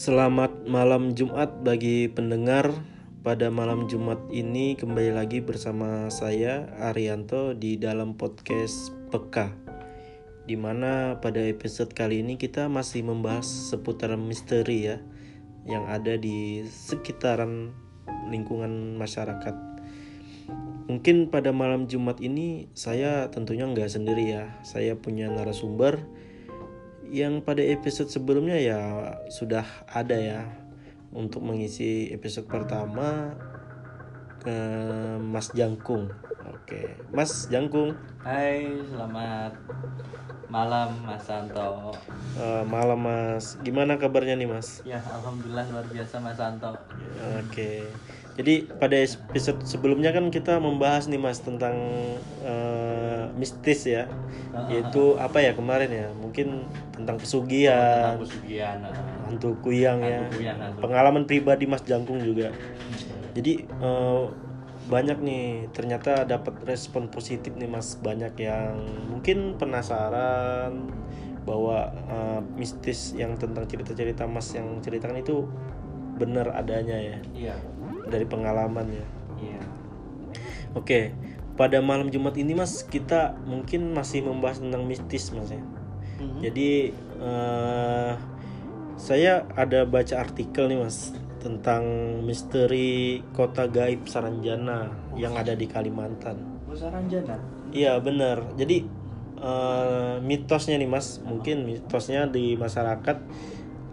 Selamat 0.00 0.64
malam 0.64 1.12
Jumat 1.12 1.60
bagi 1.60 2.08
pendengar. 2.08 2.72
Pada 3.20 3.52
malam 3.52 3.84
Jumat 3.84 4.16
ini 4.32 4.72
kembali 4.72 5.12
lagi 5.12 5.44
bersama 5.44 6.08
saya 6.08 6.72
Arianto 6.88 7.52
di 7.52 7.76
dalam 7.76 8.16
podcast 8.16 8.96
Peka. 9.12 9.52
Di 10.48 10.56
mana 10.56 11.20
pada 11.20 11.44
episode 11.44 11.92
kali 11.92 12.24
ini 12.24 12.40
kita 12.40 12.72
masih 12.72 13.04
membahas 13.04 13.44
seputar 13.44 14.16
misteri 14.16 14.88
ya 14.88 15.04
yang 15.68 15.84
ada 15.84 16.16
di 16.16 16.64
sekitaran 16.64 17.76
lingkungan 18.32 18.96
masyarakat. 18.96 19.52
Mungkin 20.88 21.28
pada 21.28 21.52
malam 21.52 21.92
Jumat 21.92 22.24
ini 22.24 22.72
saya 22.72 23.28
tentunya 23.28 23.68
nggak 23.68 23.92
sendiri 23.92 24.32
ya. 24.32 24.48
Saya 24.64 24.96
punya 24.96 25.28
narasumber 25.28 26.00
yang 27.10 27.42
pada 27.42 27.60
episode 27.60 28.06
sebelumnya 28.06 28.54
ya 28.54 28.80
sudah 29.34 29.66
ada 29.90 30.14
ya 30.14 30.46
untuk 31.10 31.42
mengisi 31.42 32.06
episode 32.14 32.46
pertama 32.46 33.34
ke 34.40 34.56
Mas 35.18 35.50
Jangkung. 35.50 36.06
Oke, 36.46 36.94
Mas 37.10 37.50
Jangkung. 37.50 37.98
Hai, 38.22 38.64
selamat 38.88 39.58
malam 40.50 40.90
Mas 41.06 41.22
Santo. 41.26 41.94
Eh, 42.38 42.62
malam 42.66 42.98
Mas. 42.98 43.58
Gimana 43.62 43.98
kabarnya 43.98 44.34
nih 44.34 44.50
Mas? 44.50 44.82
Ya, 44.82 44.98
alhamdulillah 45.02 45.66
luar 45.70 45.86
biasa 45.90 46.18
Mas 46.18 46.38
Santo. 46.38 46.74
Oke. 47.42 47.86
Jadi 48.38 48.66
pada 48.78 48.96
episode 48.96 49.60
sebelumnya 49.66 50.14
kan 50.14 50.30
kita 50.30 50.56
membahas 50.58 51.10
nih 51.10 51.20
Mas 51.20 51.42
tentang 51.42 51.76
eh, 52.40 53.24
mistis 53.36 53.84
ya. 53.84 54.06
Yaitu 54.70 55.14
apa 55.18 55.42
ya 55.42 55.52
kemarin 55.54 55.90
ya? 55.90 56.08
Mungkin 56.14 56.64
tentang 56.94 57.16
pesugihan, 57.18 58.16
Aku 58.18 58.26
Sugian. 58.26 58.82
hantu 59.26 59.54
kuyang 59.62 60.00
ya. 60.02 60.26
Kuyang, 60.30 60.58
hantu. 60.58 60.78
Pengalaman 60.82 61.24
pribadi 61.26 61.64
Mas 61.66 61.82
Jangkung 61.82 62.18
juga. 62.20 62.50
Jadi 63.34 63.66
eh, 63.66 64.24
banyak 64.90 65.22
nih 65.22 65.70
ternyata 65.70 66.26
dapat 66.26 66.66
respon 66.66 67.06
positif 67.12 67.54
nih 67.54 67.70
Mas 67.70 67.94
banyak 67.94 68.34
yang 68.40 68.74
mungkin 69.06 69.54
penasaran 69.54 70.90
bahwa 71.46 71.94
eh, 72.10 72.40
mistis 72.58 73.14
yang 73.14 73.38
tentang 73.38 73.70
cerita-cerita 73.70 74.26
Mas 74.26 74.50
yang 74.50 74.82
ceritakan 74.82 75.22
itu 75.22 75.46
benar 76.20 76.52
adanya 76.52 77.00
ya 77.00 77.18
Iya. 77.32 77.56
Dari 78.10 78.26
pengalaman 78.26 78.90
ya. 78.90 79.06
Iya. 79.40 79.62
Oke, 80.74 81.14
pada 81.54 81.78
malam 81.78 82.10
Jumat 82.10 82.34
ini 82.36 82.52
Mas 82.58 82.82
kita 82.82 83.38
mungkin 83.46 83.94
masih 83.94 84.26
membahas 84.26 84.58
tentang 84.60 84.84
mistis 84.84 85.30
Mas 85.30 85.48
ya. 85.54 85.62
Jadi 86.20 86.92
eh, 87.20 88.12
saya 89.00 89.48
ada 89.56 89.88
baca 89.88 90.20
artikel 90.20 90.68
nih 90.68 90.80
mas 90.80 91.16
tentang 91.40 91.84
misteri 92.20 93.24
kota 93.32 93.64
gaib 93.64 94.04
Saranjana 94.04 94.92
yang 95.16 95.32
ada 95.40 95.56
di 95.56 95.64
Kalimantan. 95.64 96.36
Bu 96.68 96.76
Saranjana. 96.76 97.40
Iya 97.72 97.96
benar. 98.04 98.44
Jadi 98.60 98.84
eh, 99.40 100.16
mitosnya 100.20 100.76
nih 100.76 100.90
mas, 100.90 101.24
mungkin 101.24 101.64
mitosnya 101.64 102.28
di 102.28 102.60
masyarakat 102.60 103.16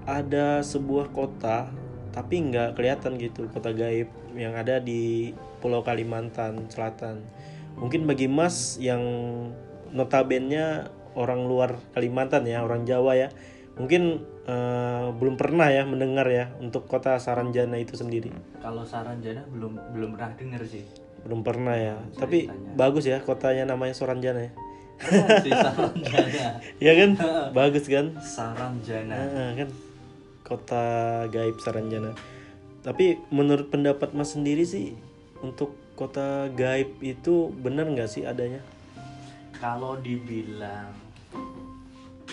ada 0.07 0.63
sebuah 0.63 1.11
kota 1.11 1.71
tapi 2.17 2.49
nggak 2.49 2.73
kelihatan 2.73 3.21
gitu 3.21 3.45
kota 3.53 3.69
gaib 3.77 4.09
yang 4.33 4.57
ada 4.57 4.81
di 4.81 5.29
Pulau 5.61 5.85
Kalimantan 5.85 6.65
Selatan. 6.65 7.21
Mungkin 7.77 8.09
bagi 8.09 8.25
mas 8.25 8.81
yang 8.81 9.05
notabene 9.93 10.89
orang 11.13 11.45
luar 11.45 11.77
Kalimantan 11.93 12.49
ya, 12.49 12.65
orang 12.65 12.89
Jawa 12.89 13.13
ya, 13.13 13.29
mungkin 13.77 14.25
eh, 14.49 15.07
belum 15.13 15.38
pernah 15.38 15.69
ya 15.69 15.85
mendengar 15.85 16.25
ya 16.25 16.49
untuk 16.57 16.89
kota 16.89 17.21
Saranjana 17.21 17.77
itu 17.77 17.93
sendiri. 17.93 18.33
Kalau 18.66 18.81
Saranjana 18.81 19.45
belum 19.53 19.77
belum 19.94 20.17
pernah 20.17 20.33
denger 20.33 20.61
sih. 20.66 20.85
Belum 21.22 21.45
pernah 21.45 21.77
ya. 21.77 22.01
Tapi 22.17 22.50
bagus 22.73 23.06
ya 23.06 23.22
kotanya 23.22 23.69
namanya 23.69 23.94
Saranjana 23.94 24.50
ya. 24.50 24.51
si 25.45 25.53
Saranjana. 25.53 26.50
Ya 26.85 26.94
kan? 26.97 27.09
bagus 27.57 27.85
kan? 27.85 28.17
Saranjana. 28.17 29.13
Nah, 29.13 29.53
kan 29.53 29.69
kota 30.47 30.84
gaib 31.28 31.59
Saranjana. 31.59 32.16
Tapi 32.80 33.19
menurut 33.28 33.68
pendapat 33.68 34.16
Mas 34.16 34.31
sendiri 34.31 34.63
sih 34.63 34.96
untuk 35.44 35.75
kota 36.00 36.47
gaib 36.56 37.03
itu 37.03 37.52
benar 37.59 37.91
nggak 37.91 38.08
sih 38.08 38.24
adanya? 38.24 38.63
Kalau 39.59 40.00
dibilang 40.00 40.96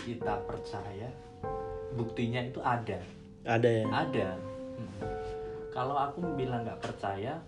kita 0.07 0.39
percaya, 0.47 1.11
buktinya 1.99 2.39
itu 2.47 2.63
ada. 2.63 3.03
Ada 3.43 3.69
ya. 3.83 3.85
Ada. 3.91 4.29
Mm. 4.79 5.01
Kalau 5.75 5.97
aku 5.99 6.23
bilang 6.39 6.63
nggak 6.63 6.79
percaya, 6.79 7.41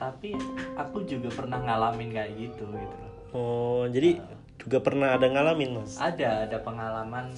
tapi 0.00 0.32
aku 0.80 1.04
juga 1.04 1.28
pernah 1.34 1.60
ngalamin 1.60 2.08
kayak 2.08 2.32
gitu 2.40 2.64
gitu 2.72 2.96
loh. 2.96 3.12
Oh, 3.34 3.82
jadi 3.90 4.22
juga 4.56 4.78
pernah 4.80 5.18
ada 5.18 5.26
ngalamin, 5.26 5.82
Mas. 5.82 5.98
Ada 5.98 6.48
ada 6.48 6.58
pengalaman 6.62 7.34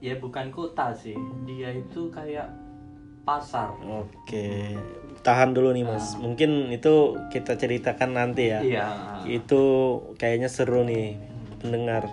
ya 0.00 0.14
bukan 0.20 0.52
kota 0.52 0.92
sih, 0.92 1.16
dia 1.48 1.72
itu 1.72 2.12
kayak 2.12 2.48
pasar. 3.26 3.74
Oke. 3.82 4.76
Tahan 5.26 5.50
dulu 5.56 5.74
nih, 5.74 5.82
Mas. 5.82 6.14
Mungkin 6.14 6.70
itu 6.70 7.18
kita 7.34 7.58
ceritakan 7.58 8.14
nanti 8.14 8.54
ya. 8.54 8.60
Iya. 8.62 8.86
Itu 9.26 9.62
kayaknya 10.14 10.46
seru 10.46 10.86
nih 10.86 11.18
pendengar. 11.58 12.06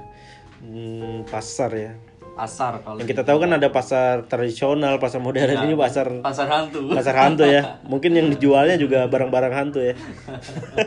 Hmm, 0.63 1.21
pasar 1.29 1.71
ya. 1.77 1.93
Pasar 2.33 2.81
kalau 2.81 2.97
Yang 2.97 3.13
kita 3.13 3.23
tahu 3.29 3.37
kan 3.45 3.51
ada 3.53 3.69
pasar 3.69 4.25
tradisional, 4.25 4.97
pasar 4.97 5.21
modern 5.21 5.53
ini 5.69 5.77
pasar 5.77 6.17
pasar 6.25 6.49
hantu. 6.49 6.89
pasar 6.89 7.13
hantu 7.13 7.45
ya. 7.45 7.77
Mungkin 7.91 8.17
yang 8.17 8.27
dijualnya 8.33 8.73
juga 8.81 9.05
barang-barang 9.05 9.53
hantu 9.53 9.85
ya. 9.85 9.93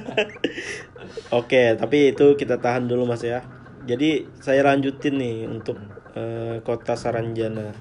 Oke, 1.39 1.79
tapi 1.79 2.11
itu 2.11 2.35
kita 2.35 2.59
tahan 2.59 2.91
dulu 2.91 3.07
Mas 3.07 3.23
ya. 3.23 3.47
Jadi 3.87 4.27
saya 4.43 4.67
lanjutin 4.67 5.15
nih 5.23 5.47
untuk 5.47 5.79
eh, 6.17 6.57
kota 6.65 6.97
Saranjana. 6.97 7.77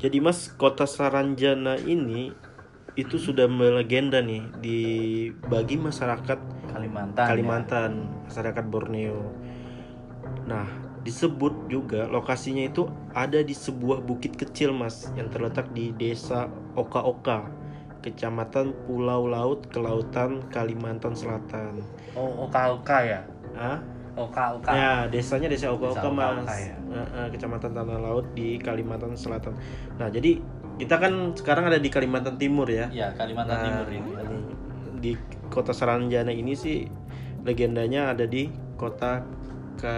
Jadi 0.00 0.18
Mas, 0.18 0.50
kota 0.56 0.88
Saranjana 0.88 1.78
ini 1.78 2.32
itu 2.94 3.18
sudah 3.18 3.50
melegenda 3.50 4.22
nih 4.22 4.46
di 4.62 4.80
bagi 5.50 5.74
masyarakat 5.78 6.38
Kalimantan. 6.70 7.26
Kalimantan, 7.26 7.92
masyarakat 8.26 8.64
Borneo. 8.66 9.30
Nah, 10.50 10.66
disebut 11.06 11.70
juga 11.70 12.06
lokasinya 12.10 12.66
itu 12.66 12.90
ada 13.14 13.42
di 13.42 13.54
sebuah 13.54 14.02
bukit 14.02 14.34
kecil, 14.34 14.74
Mas, 14.74 15.10
yang 15.14 15.30
terletak 15.30 15.70
di 15.70 15.94
Desa 15.94 16.50
Oka-Oka, 16.74 17.46
Kecamatan 18.02 18.74
Pulau 18.84 19.30
Laut, 19.30 19.70
Kelautan, 19.70 20.42
Kalimantan 20.50 21.14
Selatan. 21.14 21.80
Oh, 22.14 22.46
oka-oka 22.46 22.98
ya. 23.02 23.22
Ah, 24.14 24.22
Oka-oka. 24.22 24.70
ya 24.70 24.92
desanya 25.06 25.50
Desa 25.50 25.68
Oka-Oka, 25.68 25.98
Desa 25.98 26.06
Oka-Oka, 26.06 26.26
Mas. 26.40 26.58
ya. 26.62 26.76
Eh, 26.88 27.08
eh, 27.18 27.26
Kecamatan 27.30 27.70
Tanah 27.72 27.98
Laut 27.98 28.26
di 28.30 28.56
Kalimantan 28.56 29.14
Selatan. 29.14 29.58
Nah, 29.96 30.06
jadi 30.06 30.38
kita 30.74 30.98
kan 30.98 31.34
sekarang 31.34 31.66
ada 31.66 31.78
di 31.78 31.90
Kalimantan 31.90 32.38
Timur 32.38 32.66
ya. 32.66 32.86
Ya, 32.88 33.10
Kalimantan 33.12 33.50
Nah, 33.52 33.64
Timur 33.64 33.88
ini. 33.90 34.10
ini 34.14 34.38
di 34.96 35.12
kota 35.46 35.70
Saranjana 35.70 36.30
ini 36.30 36.54
sih 36.54 36.86
legendanya 37.42 38.08
ada 38.08 38.24
di 38.24 38.48
kota 38.74 39.20
ke 39.74 39.94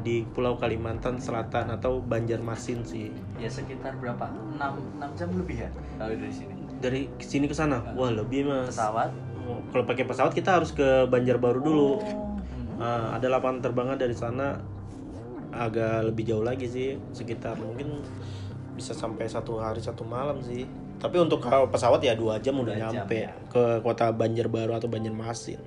di 0.00 0.22
Pulau 0.24 0.54
Kalimantan 0.54 1.18
Selatan 1.18 1.66
atau 1.68 1.98
Banjarmasin 1.98 2.86
sih. 2.86 3.10
Ya 3.36 3.50
sekitar 3.50 3.98
berapa? 3.98 4.30
6 4.54 4.62
6 4.96 5.18
jam 5.18 5.28
lebih 5.34 5.56
ya 5.58 5.70
kalau 5.98 6.14
dari 6.14 6.30
sini. 6.30 6.54
Dari 6.76 7.02
sini 7.18 7.44
ke 7.44 7.52
sana, 7.52 7.82
wah 7.92 8.08
lebih 8.08 8.46
mas. 8.46 8.70
Pesawat. 8.70 9.10
Oh, 9.42 9.58
Kalau 9.68 9.82
pakai 9.82 10.04
pesawat 10.04 10.30
kita 10.30 10.54
harus 10.54 10.70
ke 10.70 10.86
Banjarbaru 11.04 11.60
dulu. 11.60 11.90
Hmm. 11.98 12.35
Nah, 12.76 13.16
ada 13.16 13.26
lapangan 13.28 13.64
terbangnya 13.64 13.96
dari 13.96 14.12
sana 14.12 14.60
agak 15.52 16.12
lebih 16.12 16.28
jauh 16.28 16.44
lagi 16.44 16.68
sih, 16.68 17.00
sekitar 17.16 17.56
mungkin 17.56 18.04
bisa 18.76 18.92
sampai 18.92 19.24
satu 19.24 19.56
hari 19.56 19.80
satu 19.80 20.04
malam 20.04 20.44
sih. 20.44 20.68
Tapi 20.96 21.16
untuk 21.20 21.44
pesawat 21.44 22.00
ya 22.00 22.16
dua 22.16 22.40
jam 22.40 22.56
udah 22.56 22.76
jam, 22.76 22.92
nyampe 22.92 23.28
ya. 23.28 23.32
ke 23.48 23.80
kota 23.80 24.12
Banjarbaru 24.12 24.76
atau 24.76 24.88
Banjarmasin. 24.88 25.60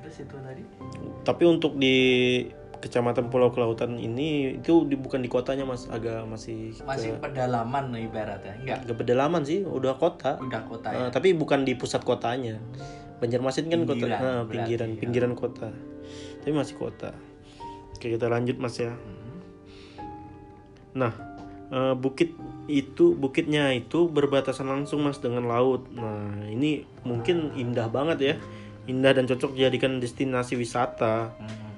Terus 0.00 0.16
itu 0.24 0.36
tadi? 0.36 0.62
Tapi 1.24 1.42
untuk 1.44 1.76
di 1.76 1.96
Kecamatan 2.80 3.28
Pulau 3.28 3.52
Kelautan 3.52 4.00
ini 4.00 4.56
itu 4.56 4.88
di, 4.88 4.96
bukan 4.96 5.20
di 5.20 5.28
kotanya 5.28 5.68
mas, 5.68 5.84
agak 5.92 6.24
masih 6.24 6.72
Masih 6.88 7.12
pedalaman 7.20 7.92
ibaratnya. 7.92 8.56
Enggak. 8.56 8.88
ke 8.88 8.92
pedalaman 8.96 9.44
sih, 9.44 9.60
udah 9.68 10.00
kota. 10.00 10.40
Udah 10.40 10.64
kota 10.64 10.88
Eh, 10.88 10.96
ya. 10.96 11.08
tapi 11.12 11.36
bukan 11.36 11.68
di 11.68 11.76
pusat 11.76 12.00
kotanya. 12.00 12.56
Banjarmasin 13.20 13.68
kan 13.68 13.84
kota, 13.84 13.94
Pinggiran, 13.94 14.20
nah, 14.20 14.42
berarti, 14.42 14.52
pinggiran, 14.52 14.88
ya. 14.88 14.98
pinggiran 14.98 15.32
kota. 15.36 15.68
Tapi 16.40 16.52
masih 16.56 16.76
kota. 16.80 17.10
Oke 17.92 18.06
kita 18.08 18.26
lanjut 18.32 18.56
mas 18.56 18.80
ya. 18.80 18.96
Nah 20.96 21.12
eh, 21.68 21.94
bukit 21.94 22.32
itu 22.66 23.12
bukitnya 23.12 23.76
itu 23.76 24.08
berbatasan 24.08 24.66
langsung 24.66 25.04
mas 25.04 25.20
dengan 25.20 25.44
laut. 25.44 25.84
Nah 25.92 26.48
ini 26.48 26.88
mungkin 27.04 27.52
indah 27.54 27.92
banget 27.92 28.18
ya, 28.18 28.34
indah 28.88 29.12
dan 29.12 29.28
cocok 29.28 29.52
dijadikan 29.52 30.00
destinasi 30.00 30.56
wisata. 30.56 31.36
Hmm. 31.36 31.68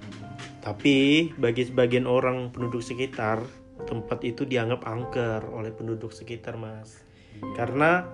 Tapi 0.62 1.26
bagi 1.34 1.66
sebagian 1.66 2.06
orang 2.06 2.54
penduduk 2.54 2.86
sekitar, 2.86 3.42
tempat 3.82 4.22
itu 4.22 4.46
dianggap 4.46 4.86
angker 4.86 5.42
oleh 5.50 5.74
penduduk 5.74 6.14
sekitar 6.14 6.54
mas 6.54 7.02
karena 7.58 8.06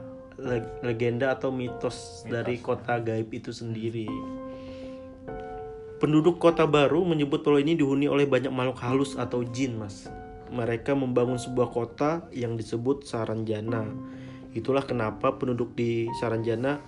legenda 0.87 1.35
atau 1.35 1.51
mitos, 1.51 2.23
dari 2.31 2.63
kota 2.63 3.03
gaib 3.03 3.29
itu 3.35 3.51
sendiri. 3.51 4.07
Penduduk 5.99 6.39
kota 6.39 6.63
baru 6.63 7.03
menyebut 7.03 7.43
pulau 7.43 7.59
ini 7.59 7.75
dihuni 7.75 8.07
oleh 8.07 8.23
banyak 8.23 8.55
makhluk 8.55 8.79
halus 8.79 9.19
atau 9.19 9.43
jin 9.43 9.83
mas. 9.83 10.07
Mereka 10.55 10.95
membangun 10.95 11.43
sebuah 11.43 11.75
kota 11.75 12.31
yang 12.31 12.55
disebut 12.55 13.03
Saranjana. 13.03 13.83
Itulah 14.55 14.87
kenapa 14.87 15.35
penduduk 15.35 15.75
di 15.75 16.07
Saranjana 16.23 16.79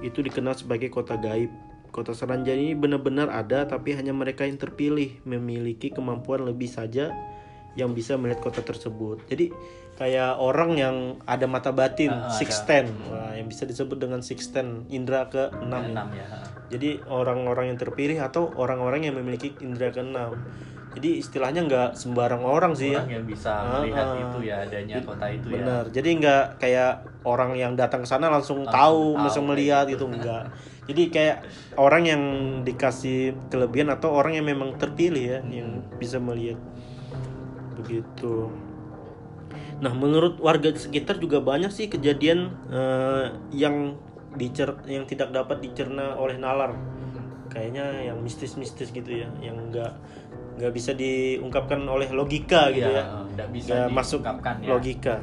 itu 0.00 0.22
dikenal 0.22 0.54
sebagai 0.54 0.94
kota 0.94 1.18
gaib. 1.18 1.50
Kota 1.90 2.14
Saranjana 2.14 2.56
ini 2.56 2.78
benar-benar 2.78 3.34
ada 3.34 3.66
tapi 3.66 3.98
hanya 3.98 4.14
mereka 4.14 4.46
yang 4.46 4.56
terpilih 4.56 5.18
memiliki 5.26 5.90
kemampuan 5.90 6.46
lebih 6.46 6.70
saja 6.70 7.10
yang 7.74 7.92
bisa 7.98 8.14
melihat 8.14 8.46
kota 8.46 8.62
tersebut. 8.62 9.26
Jadi 9.26 9.50
kayak 10.02 10.34
orang 10.36 10.74
yang 10.74 10.96
ada 11.22 11.46
mata 11.46 11.70
batin 11.70 12.10
Ah, 12.10 12.26
sixten 12.26 12.90
Wah, 13.06 13.38
yang 13.38 13.46
bisa 13.46 13.62
disebut 13.62 14.02
dengan 14.02 14.18
sixten 14.18 14.82
indra 14.90 15.30
ke 15.30 15.54
enam 15.62 15.94
enam 15.94 16.10
ya 16.10 16.26
jadi 16.66 17.04
orang-orang 17.04 17.68
yang 17.68 17.78
terpilih 17.78 18.16
atau 18.24 18.48
orang-orang 18.56 19.04
yang 19.04 19.12
memiliki 19.20 19.52
indera 19.60 19.92
keenam. 19.92 20.40
Jadi 20.96 21.20
istilahnya 21.20 21.68
nggak 21.68 21.88
sembarang 21.96 22.40
orang 22.40 22.72
sih 22.72 22.96
ya. 22.96 23.04
orang 23.04 23.12
yang 23.20 23.24
bisa 23.28 23.52
Ah, 23.52 23.80
melihat 23.84 24.06
ah. 24.08 24.16
itu 24.24 24.38
ya 24.40 24.56
adanya 24.64 24.96
kota 25.04 25.26
itu 25.28 25.46
ya 25.52 25.56
Benar. 25.60 25.84
Jadi 25.92 26.08
nggak 26.16 26.44
kayak 26.56 26.92
orang 27.28 27.52
yang 27.60 27.72
datang 27.76 28.04
ke 28.04 28.08
sana 28.08 28.32
langsung, 28.32 28.64
Langsung 28.64 28.72
tahu, 28.72 29.04
tahu, 29.12 29.20
langsung 29.20 29.44
melihat 29.52 29.84
gitu. 29.84 30.08
enggak. 30.08 30.48
Jadi 30.88 31.02
kayak 31.12 31.36
orang 31.76 32.02
yang 32.08 32.22
dikasih 32.64 33.36
kelebihan 33.52 33.92
atau 33.92 34.08
orang 34.16 34.32
yang 34.32 34.48
memang 34.48 34.80
terpilih 34.80 35.24
ya 35.24 35.38
yang 35.44 35.84
bisa 36.00 36.16
melihat 36.16 36.56
begitu. 37.76 38.48
Nah, 39.82 39.90
menurut 39.90 40.38
warga 40.38 40.70
sekitar 40.70 41.18
juga 41.18 41.42
banyak 41.42 41.74
sih 41.74 41.90
kejadian 41.90 42.54
eh, 42.70 43.26
yang 43.50 43.98
dicer 44.38 44.78
yang 44.86 45.04
tidak 45.04 45.34
dapat 45.34 45.58
dicerna 45.60 46.14
oleh 46.16 46.38
nalar. 46.38 46.72
Kayaknya 47.50 48.08
yang 48.08 48.22
mistis-mistis 48.22 48.94
gitu 48.94 49.10
ya, 49.10 49.28
yang 49.42 49.58
enggak 49.58 49.92
nggak 50.52 50.72
bisa 50.72 50.92
diungkapkan 50.92 51.80
oleh 51.88 52.12
logika 52.12 52.68
gitu 52.70 52.86
Iya, 52.86 53.02
ya 53.02 53.04
nggak 53.34 53.48
bisa 53.50 53.72
nggak 53.72 53.88
masuk 53.90 54.20
ya. 54.22 54.68
logika. 54.70 55.16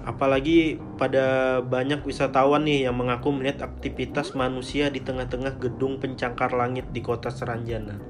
Apalagi 0.00 0.80
pada 0.96 1.58
banyak 1.60 2.00
wisatawan 2.06 2.64
nih 2.64 2.88
yang 2.88 2.96
mengaku 2.96 3.32
melihat 3.36 3.68
aktivitas 3.68 4.32
manusia 4.32 4.88
di 4.88 5.04
tengah-tengah 5.04 5.60
gedung 5.60 6.00
pencakar 6.00 6.56
langit 6.56 6.88
di 6.94 7.04
kota 7.04 7.28
Seranjana. 7.28 8.00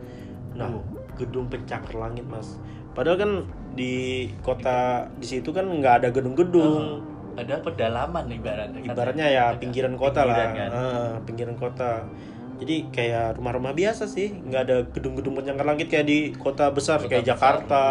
Nah, 0.55 0.71
Oh. 0.71 1.00
Gedung 1.21 1.47
pencakar 1.47 1.93
langit, 1.93 2.25
Mas. 2.25 2.57
Padahal 2.91 3.21
kan 3.21 3.33
di 3.77 4.27
kota 4.41 5.07
di 5.15 5.27
situ 5.29 5.53
kan 5.53 5.69
nggak 5.69 5.95
ada 6.05 6.09
gedung-gedung. 6.11 7.05
ada 7.31 7.63
pedalaman 7.63 8.27
ibaratnya. 8.27 8.81
Ibaratnya 8.85 9.27
ya 9.31 9.45
pinggiran 9.57 9.95
kota 9.95 10.27
lah, 10.27 10.51
pinggiran 10.51 10.53
kan. 10.59 10.71
Ah, 10.75 11.13
pinggiran 11.25 11.57
kota. 11.57 11.93
Jadi 12.61 12.93
kayak 12.93 13.41
rumah-rumah 13.41 13.73
biasa 13.73 14.05
sih, 14.05 14.29
nggak 14.35 14.63
ada 14.69 14.77
gedung-gedung 14.91 15.33
pencakar 15.33 15.65
langit 15.65 15.89
kayak 15.89 16.05
di 16.05 16.19
kota 16.37 16.69
besar 16.69 17.01
Kota 17.01 17.09
kayak 17.09 17.25
besar. 17.25 17.33
Jakarta, 17.33 17.85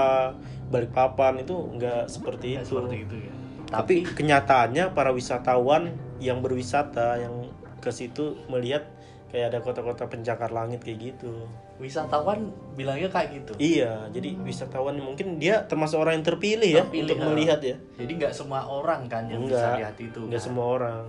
Balikpapan 0.69 1.41
itu 1.41 1.55
nggak 1.55 2.05
seperti 2.05 2.53
Ya, 2.53 2.61
itu. 2.61 2.77
seperti 2.77 2.95
itu 3.01 3.15
ya 3.17 3.33
Tapi 3.69 3.95
kenyataannya 4.05 4.93
para 4.93 5.09
wisatawan 5.09 5.93
yang 6.21 6.45
berwisata 6.45 7.17
yang 7.17 7.49
ke 7.81 7.89
situ 7.89 8.37
melihat 8.51 8.85
kayak 9.29 9.53
ada 9.53 9.59
kota-kota 9.61 10.09
pencakar 10.09 10.49
langit 10.49 10.81
kayak 10.81 11.13
gitu. 11.13 11.45
wisatawan 11.79 12.51
bilangnya 12.75 13.07
kayak 13.07 13.39
gitu 13.39 13.55
Iya, 13.55 14.09
jadi 14.11 14.35
wisatawan 14.43 14.99
mungkin 14.99 15.39
dia 15.39 15.63
termasuk 15.63 15.95
orang 16.01 16.19
yang 16.19 16.27
terpilih, 16.27 16.67
ya 16.67 16.83
Terpilih, 16.83 17.03
untuk 17.07 17.17
ah. 17.21 17.25
melihat 17.31 17.59
ya. 17.63 17.75
jadi 17.95 18.11
nggak 18.19 18.33
semua 18.35 18.67
orang 18.67 19.07
kan 19.07 19.29
yang 19.31 19.45
bisa 19.47 19.55
Enggak, 19.55 19.77
lihat 19.79 19.95
itu 19.95 20.19
Nggak 20.27 20.41
kan. 20.41 20.47
semua 20.49 20.65
orang. 20.75 21.03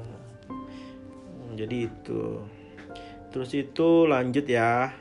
Hmm, 0.46 1.52
Jadi 1.58 1.76
itu. 1.90 2.22
Terus 3.31 3.50
itu 3.52 3.88
lanjut 4.06 4.46
ya. 4.46 4.94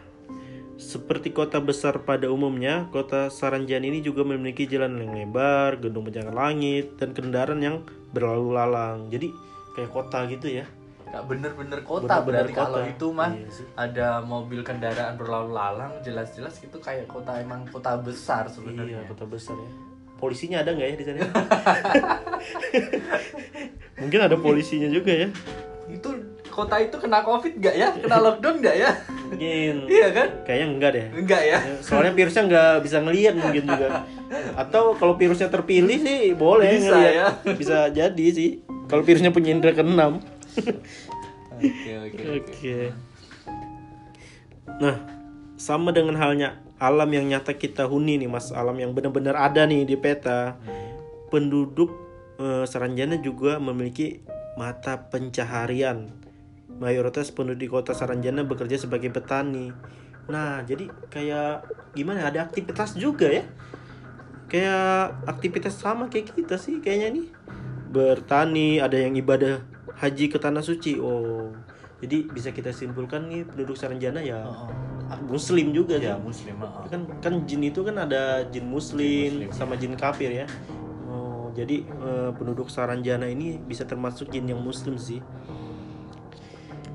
Seperti 0.79 1.35
kota 1.35 1.59
besar 1.59 2.07
pada 2.07 2.31
umumnya, 2.31 2.87
kota 2.89 3.27
Saranjana 3.27 3.83
ini 3.83 3.99
juga 3.99 4.23
memiliki 4.23 4.63
jalan 4.63 4.95
yang 4.95 5.11
lebar, 5.11 5.75
gedung 5.75 6.07
pencakar 6.07 6.31
langit, 6.31 6.95
dan 6.95 7.11
kendaraan 7.11 7.59
yang 7.59 7.77
berlalu 8.09 8.55
lalang. 8.55 9.11
Jadi 9.11 9.27
kayak 9.75 9.91
kota 9.91 10.23
gitu 10.31 10.47
ya. 10.47 10.65
Nggak 11.09 11.23
bener-bener 11.25 11.79
kota 11.81 12.05
Bener-bener 12.17 12.45
berarti 12.45 12.53
kalau 12.55 12.79
itu 12.83 13.07
mah 13.09 13.31
Iya 13.31 13.49
sih. 13.49 13.65
ada 13.73 14.07
mobil 14.21 14.61
kendaraan 14.61 15.15
berlalu 15.15 15.51
lalang 15.51 15.93
jelas-jelas 15.99 16.57
itu 16.59 16.77
kayak 16.77 17.05
kota 17.05 17.33
emang 17.35 17.65
kota 17.65 17.97
besar 17.97 18.45
Iya, 18.45 18.53
sebenarnya 18.53 18.99
kota 19.05 19.25
besar 19.25 19.53
ya. 19.53 19.71
Polisinya 20.15 20.57
ada 20.59 20.69
nggak 20.71 20.85
ya 20.85 20.95
di 20.95 21.05
sana? 21.05 21.19
Mungkin 23.99 24.19
ada 24.21 24.35
polisinya 24.35 24.87
juga 24.87 25.11
ya. 25.17 25.29
itu 25.89 26.05
kota 26.47 26.77
itu 26.77 26.93
kena 26.95 27.25
covid 27.25 27.49
nggak 27.55 27.73
ya 27.73 27.89
kena 27.95 28.17
lockdown 28.19 28.61
nggak 28.61 28.75
ya 28.77 28.91
Mungkin. 29.25 29.75
iya 29.95 30.07
kan 30.11 30.27
Kayaknya 30.43 30.67
enggak 30.69 30.91
deh. 30.91 31.05
enggak 31.15 31.41
ya 31.43 31.57
Ya, 31.59 31.73
Soalnya 31.81 32.13
virusnya 32.13 32.43
nggak 32.45 32.73
bisa 32.79 32.97
ngelihat 32.99 33.33
mungkin 33.35 33.63
juga. 33.65 33.87
Atau 34.55 34.93
kalau 34.93 35.13
virusnya 35.15 35.47
terpilih 35.47 35.97
sih 35.97 36.19
boleh 36.31 36.69
Bisa 36.71 36.85
ngelihat. 36.87 37.13
ya. 37.15 37.27
Bisa 37.51 37.77
jadi 37.89 38.25
sih. 38.29 38.49
Kalau 38.85 39.01
virusnya 39.01 39.29
punya 39.29 39.49
indera 39.49 39.73
keenam. 39.73 40.21
Oke 41.59 41.91
oke 42.07 42.23
oke. 42.39 42.77
Nah, 44.79 44.95
sama 45.59 45.89
dengan 45.91 46.15
halnya 46.15 46.61
alam 46.79 47.11
yang 47.11 47.27
nyata 47.27 47.57
kita 47.57 47.89
huni 47.89 48.15
nih 48.15 48.31
Mas, 48.31 48.55
alam 48.55 48.77
yang 48.79 48.95
benar-benar 48.95 49.35
ada 49.35 49.67
nih 49.67 49.83
di 49.83 49.99
peta. 49.99 50.55
Penduduk 51.29 51.91
eh, 52.39 52.65
Saranjana 52.65 53.19
juga 53.19 53.59
memiliki 53.59 54.23
mata 54.55 55.09
pencaharian. 55.11 56.07
Mayoritas 56.79 57.35
penduduk 57.35 57.59
di 57.59 57.67
kota 57.67 57.91
Saranjana 57.91 58.47
bekerja 58.47 58.79
sebagai 58.79 59.11
petani. 59.11 59.75
Nah, 60.31 60.63
jadi 60.63 60.87
kayak 61.11 61.67
gimana? 61.97 62.29
Ada 62.29 62.47
aktivitas 62.47 62.95
juga 62.95 63.27
ya? 63.27 63.43
Kayak 64.47 65.19
aktivitas 65.27 65.75
sama 65.75 66.07
kayak 66.07 66.37
kita 66.37 66.55
sih 66.55 66.79
kayaknya 66.79 67.19
nih. 67.19 67.27
Bertani, 67.89 68.79
ada 68.79 68.95
yang 68.95 69.17
ibadah 69.17 69.59
haji 69.99 70.25
ke 70.31 70.37
tanah 70.39 70.63
suci. 70.63 70.97
Oh. 70.97 71.51
Jadi 71.99 72.31
bisa 72.31 72.55
kita 72.55 72.71
simpulkan 72.71 73.27
nih 73.27 73.43
penduduk 73.43 73.75
Saranjana 73.75 74.23
ya 74.23 74.47
Oh, 74.47 74.71
muslim 75.27 75.75
juga 75.75 75.99
ya 75.99 76.15
muslim 76.15 76.55
oh. 76.63 76.87
Kan 76.87 77.11
kan 77.19 77.43
jin 77.43 77.59
itu 77.59 77.83
kan 77.83 77.99
ada 77.99 78.47
jin 78.47 78.71
muslim, 78.71 79.43
Muslim, 79.43 79.51
sama 79.51 79.75
jin 79.75 79.99
kafir 79.99 80.31
ya. 80.31 80.47
Oh, 81.11 81.51
jadi 81.51 81.83
eh, 81.83 82.31
penduduk 82.39 82.71
Saranjana 82.71 83.27
ini 83.27 83.59
bisa 83.59 83.83
termasuk 83.83 84.31
jin 84.31 84.47
yang 84.47 84.63
muslim 84.63 84.95
sih. 84.95 85.19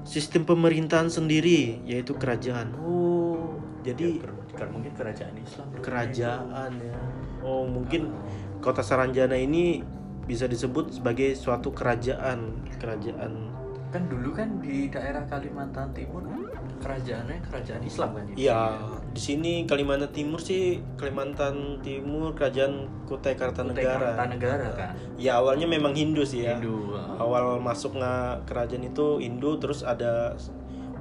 Sistem 0.09 0.49
pemerintahan 0.49 1.12
sendiri 1.12 1.85
yaitu 1.85 2.17
kerajaan. 2.17 2.73
Oh, 2.81 3.61
jadi 3.85 4.25
Ya, 4.55 4.71
mungkin 4.71 4.93
kerajaan 4.95 5.35
Islam 5.35 5.67
kerajaan 5.83 6.73
ya. 6.79 6.99
Oh, 7.43 7.67
mungkin 7.67 8.14
kota 8.62 8.87
Saranjana 8.87 9.35
ini 9.35 9.83
bisa 10.25 10.49
disebut 10.49 11.00
sebagai 11.00 11.37
suatu 11.37 11.73
kerajaan, 11.73 12.52
kerajaan. 12.81 13.52
kan 13.95 14.11
dulu 14.11 14.35
kan 14.35 14.59
di 14.59 14.90
daerah 14.90 15.23
Kalimantan 15.23 15.95
Timur 15.95 16.26
kerajaannya 16.83 17.38
kerajaan 17.47 17.83
Islam 17.87 18.11
kan 18.19 18.25
ya? 18.26 18.35
Iya, 18.35 18.61
di 19.14 19.21
sini 19.23 19.52
Kalimantan 19.71 20.11
Timur 20.11 20.43
sih 20.43 20.83
Kalimantan 20.99 21.78
Timur 21.78 22.35
kerajaan 22.35 22.90
Kutai 23.07 23.38
Kartanegara. 23.38 24.19
Kartanegara 24.19 24.69
kan 24.75 24.99
Ya 25.14 25.38
awalnya 25.38 25.71
memang 25.71 25.95
Hindu 25.95 26.26
sih 26.26 26.43
ya. 26.43 26.59
Hindu 26.59 26.90
uh, 26.90 27.23
Awal 27.23 27.62
masuk 27.62 27.95
nggak 27.95 28.50
kerajaan 28.50 28.83
itu 28.83 29.23
Hindu, 29.23 29.62
terus 29.62 29.87
ada 29.87 30.35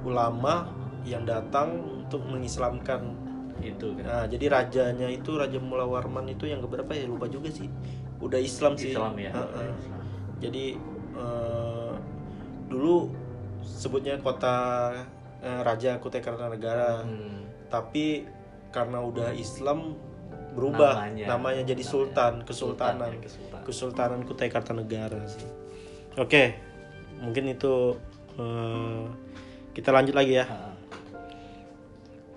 ulama 0.06 0.70
yang 1.02 1.26
datang 1.26 1.82
untuk 2.06 2.22
mengislamkan. 2.30 3.26
itu 3.62 3.94
kan 3.96 4.04
Nah, 4.04 4.24
jadi 4.26 4.50
rajanya 4.50 5.08
itu 5.08 5.38
Raja 5.38 5.56
Mula 5.62 5.86
Warman 5.86 6.26
itu 6.26 6.44
yang 6.44 6.58
keberapa 6.58 6.90
ya 6.90 7.06
lupa 7.06 7.30
juga 7.30 7.48
sih. 7.48 7.70
Udah 8.24 8.40
Islam 8.40 8.72
sih. 8.74 8.90
Islam 8.90 9.12
ya. 9.20 9.30
Jadi 10.40 10.80
eh, 11.14 11.92
dulu 12.66 13.12
sebutnya 13.62 14.16
kota 14.18 14.56
eh, 15.38 15.60
Raja 15.60 16.00
Kutai 16.00 16.18
Kartanegara, 16.18 17.04
Hmm. 17.04 17.44
tapi 17.68 18.24
karena 18.72 18.98
udah 18.98 19.30
Islam 19.30 19.94
berubah 20.54 21.10
Namanya. 21.10 21.26
namanya, 21.28 21.62
jadi 21.64 21.82
Sultan, 21.82 22.42
Kesultanan, 22.42 23.10
Sultan 23.10 23.12
ya, 23.12 23.20
Kesultanan. 23.22 23.62
Kesultanan 23.66 24.20
Kutai 24.22 24.48
Kartanegara 24.48 25.20
sih. 25.26 25.44
Oke, 26.16 26.54
mungkin 27.20 27.50
itu 27.50 27.98
eh, 28.34 29.02
kita 29.72 29.90
lanjut 29.90 30.14
lagi 30.14 30.38
ya. 30.38 30.46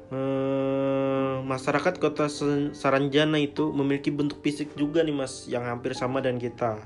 Eh, 0.07 1.06
masyarakat 1.43 1.97
kota 1.97 2.29
Saranjana 2.73 3.37
itu 3.41 3.69
memiliki 3.73 4.13
bentuk 4.13 4.39
fisik 4.41 4.73
juga 4.77 5.01
nih 5.03 5.15
mas 5.15 5.49
yang 5.49 5.65
hampir 5.65 5.97
sama 5.97 6.21
dengan 6.21 6.41
kita 6.41 6.81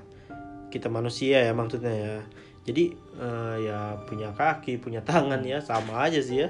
kita 0.71 0.87
manusia 0.87 1.43
ya 1.43 1.51
maksudnya 1.51 1.91
ya 1.91 2.15
jadi 2.63 2.83
eh, 2.95 3.55
ya 3.67 3.79
punya 4.07 4.31
kaki 4.31 4.79
punya 4.79 5.03
tangan 5.03 5.43
ya 5.43 5.59
sama 5.59 6.07
aja 6.07 6.23
sih 6.23 6.47
ya 6.47 6.49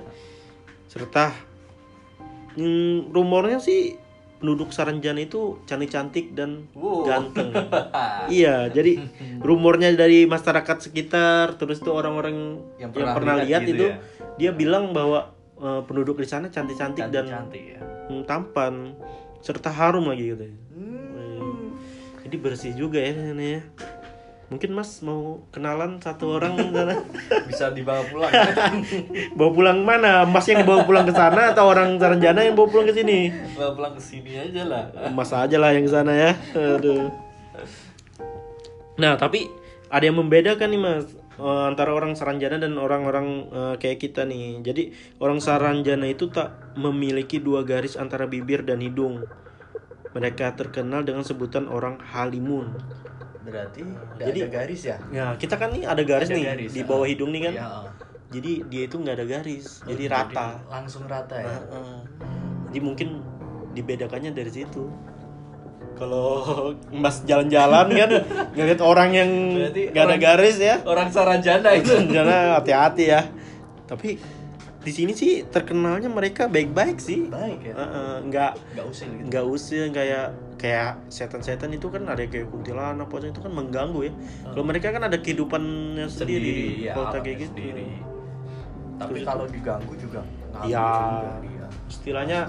serta 0.92 1.34
hmm, 2.56 3.10
rumornya 3.10 3.58
sih 3.58 3.98
penduduk 4.42 4.74
Saranjana 4.74 5.22
itu 5.22 5.62
cantik-cantik 5.70 6.34
dan 6.34 6.66
Wow. 6.74 7.06
ganteng. 7.06 7.54
iya, 8.42 8.74
jadi 8.74 9.06
rumornya 9.38 9.94
dari 9.94 10.26
masyarakat 10.26 10.90
sekitar, 10.90 11.62
terus 11.62 11.78
tuh 11.78 11.94
orang-orang 11.94 12.34
yang, 12.34 12.90
Yang 12.90 12.92
pernah 12.98 13.14
pernah, 13.14 13.36
lihat 13.38 13.46
lihat, 13.46 13.62
gitu 13.70 13.78
itu, 13.78 13.86
ya? 13.86 13.96
dia 14.42 14.52
bilang 14.58 14.98
bahwa 14.98 15.30
eh, 15.62 15.82
penduduk 15.86 16.18
di 16.18 16.26
sana 16.26 16.50
cantik-cantik 16.50 17.14
dan 17.14 17.30
cantik 17.30 17.78
ya 17.78 17.91
tampan 18.24 18.94
serta 19.40 19.72
harum 19.72 20.08
lagi 20.08 20.32
gitu. 20.32 20.48
Hmm. 20.72 21.76
Jadi 22.22 22.36
bersih 22.38 22.74
juga 22.74 23.02
ya 23.02 23.12
sana 23.16 23.44
ya. 23.60 23.62
Mungkin 24.52 24.76
Mas 24.76 25.00
mau 25.00 25.48
kenalan 25.48 26.04
satu 26.04 26.36
orang 26.36 26.60
sana? 26.76 27.00
bisa 27.48 27.72
dibawa 27.72 28.04
pulang 28.04 28.32
bawa 29.40 29.50
pulang 29.56 29.80
mana? 29.82 30.28
Mas 30.28 30.44
yang 30.52 30.68
bawa 30.68 30.84
pulang 30.84 31.08
ke 31.08 31.16
sana 31.16 31.56
atau 31.56 31.72
orang 31.72 31.96
Saranjana 31.96 32.44
yang 32.44 32.60
bawa 32.60 32.68
pulang 32.68 32.92
ke 32.92 32.96
sini? 33.00 33.32
bawa 33.56 33.72
pulang 33.72 33.94
ke 33.96 34.04
sini 34.04 34.36
aja 34.36 34.68
lah 34.68 34.92
Mas 35.16 35.32
aja 35.32 35.56
lah 35.56 35.72
yang 35.72 35.88
ke 35.88 35.92
sana 35.96 36.12
ya. 36.12 36.32
Aduh. 36.52 37.08
Nah, 39.00 39.16
tapi 39.16 39.48
ada 39.88 40.04
yang 40.04 40.20
membedakan 40.20 40.68
nih 40.68 40.82
Mas 40.84 41.08
eh, 41.42 41.64
antara 41.66 41.92
orang 41.92 42.14
Saranjana 42.14 42.56
dan 42.56 42.78
orang-orang 42.78 43.28
eh, 43.50 43.76
kayak 43.76 43.98
kita 44.00 44.22
nih. 44.24 44.62
Jadi 44.62 44.94
orang 45.18 45.42
Saranjana 45.42 46.06
itu 46.06 46.30
tak 46.30 46.78
memiliki 46.78 47.42
dua 47.42 47.66
garis 47.66 47.98
antara 47.98 48.26
bibir 48.26 48.62
dan 48.62 48.78
hidung. 48.80 49.26
Mereka 50.12 50.54
terkenal 50.54 51.02
dengan 51.02 51.24
sebutan 51.24 51.66
orang 51.66 51.98
Halimun. 52.00 52.78
berarti 53.42 53.82
jadi- 54.22 54.46
ada 54.46 54.54
garis 54.54 54.82
ya 54.86 54.98
Ya, 55.10 55.34
kita 55.34 55.58
kan 55.58 55.74
nih 55.74 55.82
ada 55.82 56.06
garis 56.06 56.30
Ada 56.30 56.38
nih 56.38 56.46
garis, 56.46 56.72
di 56.78 56.82
ah. 56.82 56.86
bawah 56.86 57.08
hidung 57.10 57.34
nih 57.34 57.42
kan. 57.50 57.54
Ah. 57.58 57.86
Jadi 58.30 58.52
dia 58.70 58.86
itu 58.86 58.96
nggak 58.96 59.16
ada 59.18 59.26
garis, 59.26 59.82
jadi 59.82 60.06
Jadi 60.06 60.14
rata. 60.14 60.48
langsung 60.70 61.04
rata 61.04 61.36
ya 61.36 61.50
Heeh. 61.50 61.98
Jadi 62.70 62.80
mungkin 62.80 63.08
dibedakannya 63.74 64.32
dari 64.32 64.48
situ. 64.48 64.94
Kalau 66.02 66.34
Mas 66.90 67.22
jalan-jalan 67.22 67.86
kan 67.88 68.10
ngeliat 68.52 68.82
orang 68.82 69.10
yang 69.14 69.30
Berarti 69.54 69.82
nggak 69.88 70.02
ada 70.02 70.10
orang- 70.10 70.24
garis 70.24 70.58
ya, 70.58 70.76
orang 70.82 71.08
Saranjana 71.08 71.70
itu 71.72 71.94
jangan 72.10 72.58
hati-hati 72.58 73.06
ya. 73.08 73.22
Tapi 73.86 74.18
di 74.82 74.90
sini 74.90 75.14
sih 75.14 75.46
terkenalnya 75.46 76.10
mereka 76.10 76.50
baik-baik 76.50 76.98
sih. 76.98 77.30
baik 77.30 77.62
ya 77.62 77.74
Heeh, 77.78 78.14
nggak 78.26 78.52
nggak 78.74 78.86
usil 78.88 79.08
gitu 79.12 79.26
nggak 79.30 79.46
usil 79.48 79.84
kayak 79.92 80.28
kayak 80.58 80.90
setan-setan 81.08 81.70
itu 81.70 81.86
kan 81.88 82.02
ada 82.04 82.22
kayak 82.24 82.50
kuntilanak 82.50 83.06
pocong 83.06 83.30
itu 83.30 83.38
kan 83.40 83.54
mengganggu 83.54 84.02
ya. 84.04 84.14
Kalau 84.44 84.66
mereka 84.66 84.90
kan 84.90 85.04
ada 85.04 85.18
kehidupannya 85.18 86.10
sendiri, 86.10 86.50
sendiri 86.50 86.66
ya 86.84 86.94
kota 86.98 87.18
kayak 87.20 87.38
gitu. 87.40 87.54
sendiri. 87.54 87.86
tapi 88.98 89.12
Terus 89.16 89.26
kalau 89.28 89.46
diganggu 89.46 89.94
juga 89.96 90.22
Ya, 90.64 90.82
juga 90.90 91.30
istilahnya 91.88 92.40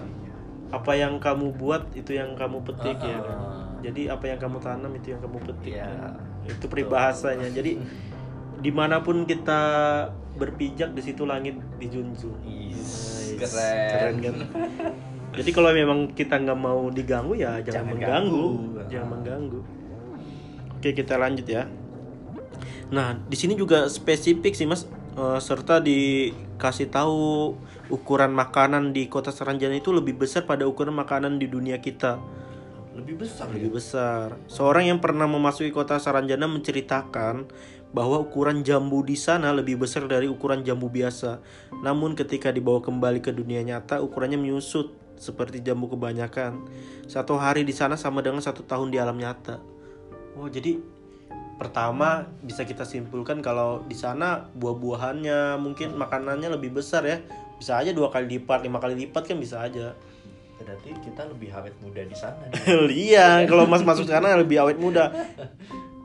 apa 0.72 0.92
yang 0.96 1.20
kamu 1.20 1.52
buat 1.54 1.92
itu 1.92 2.16
yang 2.16 2.32
kamu 2.32 2.64
petik 2.64 2.98
ya. 2.98 3.20
kan? 3.20 3.38
Ah. 3.38 3.68
Jadi 3.84 4.08
apa 4.08 4.24
yang 4.24 4.38
kamu 4.40 4.56
tanam 4.58 4.92
itu 4.96 5.12
yang 5.12 5.20
kamu 5.20 5.38
petik. 5.44 5.76
Iya. 5.76 5.84
kan? 5.86 6.12
Itu 6.48 6.64
peribahasanya. 6.66 7.48
Jadi 7.52 7.76
di 8.58 8.70
mana 8.70 9.04
pun 9.04 9.22
kita 9.22 9.60
berpijak 10.32 10.96
di 10.96 11.02
situ 11.04 11.22
langit 11.22 11.60
dijunjung. 11.76 12.40
Is, 12.42 13.36
Nice. 13.36 13.44
keren. 13.44 14.14
kan? 14.18 14.36
Jadi 15.32 15.50
kalau 15.50 15.72
memang 15.72 16.12
kita 16.12 16.36
nggak 16.36 16.56
mau 16.56 16.88
diganggu 16.88 17.32
ya 17.32 17.60
jangan, 17.60 17.64
Jangan 17.64 17.86
mengganggu, 17.88 18.44
ganggu. 18.48 18.88
jangan 18.88 19.08
mengganggu. 19.10 19.60
Oke 20.72 20.88
kita 20.92 21.14
lanjut 21.16 21.46
ya. 21.46 21.64
Nah 22.92 23.16
di 23.16 23.36
sini 23.36 23.56
juga 23.56 23.88
spesifik 23.88 24.52
sih 24.52 24.68
mas, 24.68 24.84
Eh, 25.12 25.40
serta 25.44 25.76
dikasih 25.76 26.88
tahu 26.88 27.52
ukuran 27.92 28.32
makanan 28.32 28.96
di 28.96 29.12
kota 29.12 29.28
Saranjana 29.28 29.76
itu 29.76 29.92
lebih 29.92 30.16
besar 30.16 30.48
pada 30.48 30.64
ukuran 30.64 30.96
makanan 30.96 31.36
di 31.36 31.52
dunia 31.52 31.76
kita 31.84 32.16
lebih 32.92 33.24
besar 33.24 33.48
lebih 33.48 33.76
besar. 33.76 34.36
Seorang 34.48 34.88
yang 34.88 35.00
pernah 35.00 35.24
memasuki 35.24 35.72
kota 35.72 35.96
Saranjana 35.96 36.44
menceritakan 36.44 37.48
bahwa 37.92 38.20
ukuran 38.20 38.64
jambu 38.64 39.00
di 39.04 39.16
sana 39.16 39.52
lebih 39.52 39.80
besar 39.80 40.04
dari 40.08 40.28
ukuran 40.28 40.64
jambu 40.64 40.92
biasa. 40.92 41.40
Namun 41.80 42.12
ketika 42.16 42.52
dibawa 42.52 42.84
kembali 42.84 43.24
ke 43.24 43.32
dunia 43.32 43.64
nyata, 43.64 44.00
ukurannya 44.04 44.36
menyusut 44.40 44.92
seperti 45.16 45.64
jambu 45.64 45.88
kebanyakan. 45.92 46.68
Satu 47.08 47.40
hari 47.40 47.64
di 47.64 47.72
sana 47.72 47.96
sama 47.96 48.20
dengan 48.20 48.44
satu 48.44 48.64
tahun 48.64 48.92
di 48.92 49.00
alam 49.00 49.16
nyata. 49.16 49.60
Oh, 50.36 50.48
jadi 50.48 50.80
pertama 51.62 52.26
bisa 52.42 52.66
kita 52.66 52.82
simpulkan 52.82 53.38
kalau 53.38 53.86
di 53.86 53.94
sana 53.94 54.50
buah-buahannya 54.58 55.62
mungkin 55.62 55.94
makanannya 55.94 56.50
lebih 56.50 56.74
besar 56.74 57.06
ya. 57.06 57.22
Bisa 57.56 57.78
aja 57.78 57.94
dua 57.94 58.10
kali 58.10 58.26
lipat, 58.26 58.66
lima 58.66 58.82
kali 58.82 58.98
lipat 59.06 59.30
kan 59.30 59.38
bisa 59.38 59.62
aja. 59.62 59.94
berarti 60.62 60.94
kita 60.94 61.26
lebih 61.26 61.50
awet 61.58 61.74
muda 61.82 62.06
di 62.06 62.14
sana 62.14 62.46
iya, 62.86 63.42
kalau 63.50 63.66
Mas 63.66 63.82
masuk 63.82 64.06
sana 64.06 64.38
lebih 64.38 64.62
awet 64.62 64.78
muda. 64.78 65.10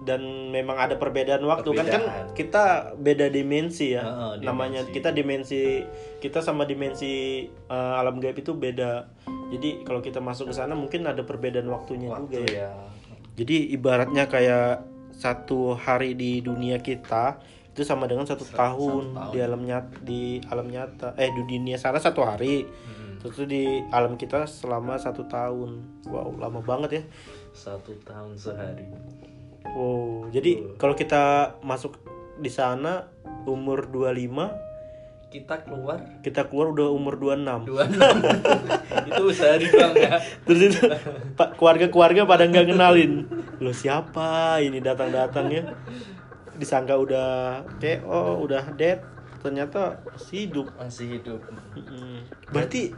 Dan 0.02 0.50
memang 0.50 0.80
ada 0.82 0.98
perbedaan 0.98 1.46
waktu 1.46 1.78
kan 1.78 1.86
kan 1.86 2.02
Perbedaan. 2.02 2.34
kita 2.34 2.64
beda 2.98 3.30
dimensi 3.30 3.94
ya. 3.94 4.02
Heeh, 4.02 4.42
dimensi. 4.42 4.46
Namanya 4.50 4.82
kita 4.90 5.14
dimensi 5.14 5.84
kita 6.18 6.42
sama 6.42 6.66
dimensi 6.66 7.46
eh, 7.46 7.94
alam 8.02 8.18
gaib 8.18 8.34
itu 8.42 8.58
beda. 8.58 9.14
Jadi 9.54 9.86
kalau 9.86 10.02
kita 10.02 10.18
masuk 10.26 10.50
ke 10.50 10.58
sana 10.58 10.74
mungkin 10.74 11.06
ada 11.06 11.22
perbedaan 11.22 11.70
waktunya 11.70 12.10
juga 12.10 12.18
waktu 12.18 12.42
ya. 12.50 12.66
ya 12.66 12.72
Jadi 13.38 13.78
ibaratnya 13.78 14.26
kayak 14.26 14.97
satu 15.18 15.74
hari 15.74 16.14
di 16.14 16.40
dunia 16.40 16.78
kita 16.78 17.42
itu 17.74 17.82
sama 17.82 18.06
dengan 18.06 18.26
satu, 18.26 18.42
Satu- 18.42 18.58
tahun, 18.58 19.04
tahun. 19.14 19.32
di 19.34 19.40
alam 19.40 19.62
nyata 19.62 19.96
di 20.02 20.22
alam 20.46 20.66
nyata 20.66 21.14
eh 21.14 21.30
di 21.30 21.42
dunia 21.44 21.78
sana 21.78 21.98
satu 21.98 22.22
hari. 22.22 22.66
Hmm, 22.66 23.22
terus 23.22 23.46
di 23.46 23.82
alam 23.90 24.14
kita 24.14 24.46
selama 24.46 24.98
satu 24.98 25.26
tahun. 25.26 26.02
Wow 26.06 26.38
lama 26.38 26.62
banget 26.62 26.90
ya. 26.92 27.04
Satu 27.54 27.94
tahun 28.02 28.34
sehari. 28.34 28.86
Wow 29.68 30.30
jadi 30.30 30.78
kalau 30.78 30.94
kita 30.94 31.54
masuk 31.62 31.98
di 32.38 32.50
sana 32.50 33.10
umur 33.46 33.90
25 33.90 34.66
kita 35.28 35.60
keluar? 35.60 36.00
kita 36.24 36.48
keluar 36.48 36.72
udah 36.72 36.88
umur 36.88 37.20
26 37.20 37.68
dua 37.68 37.84
itu 39.12 39.24
sehari 39.36 39.68
bang 39.68 39.94
ya. 39.94 40.16
Terus 40.48 40.60
itu 40.72 40.80
pak 41.36 41.60
keluarga-keluarga 41.60 42.24
pada 42.24 42.48
nggak 42.48 42.72
kenalin 42.72 43.28
lo 43.62 43.72
siapa? 43.74 44.62
Ini 44.62 44.80
datang-datang 44.82 45.46
ya. 45.50 45.64
Disangka 46.58 46.98
udah 46.98 47.62
kayak 47.82 48.06
oh 48.06 48.42
udah 48.42 48.74
dead. 48.78 49.02
Ternyata 49.42 50.02
masih 50.06 50.50
hidup. 50.50 50.68
Masih 50.78 51.06
hidup. 51.20 51.42
Mm-mm. 51.78 52.26
berarti 52.50 52.92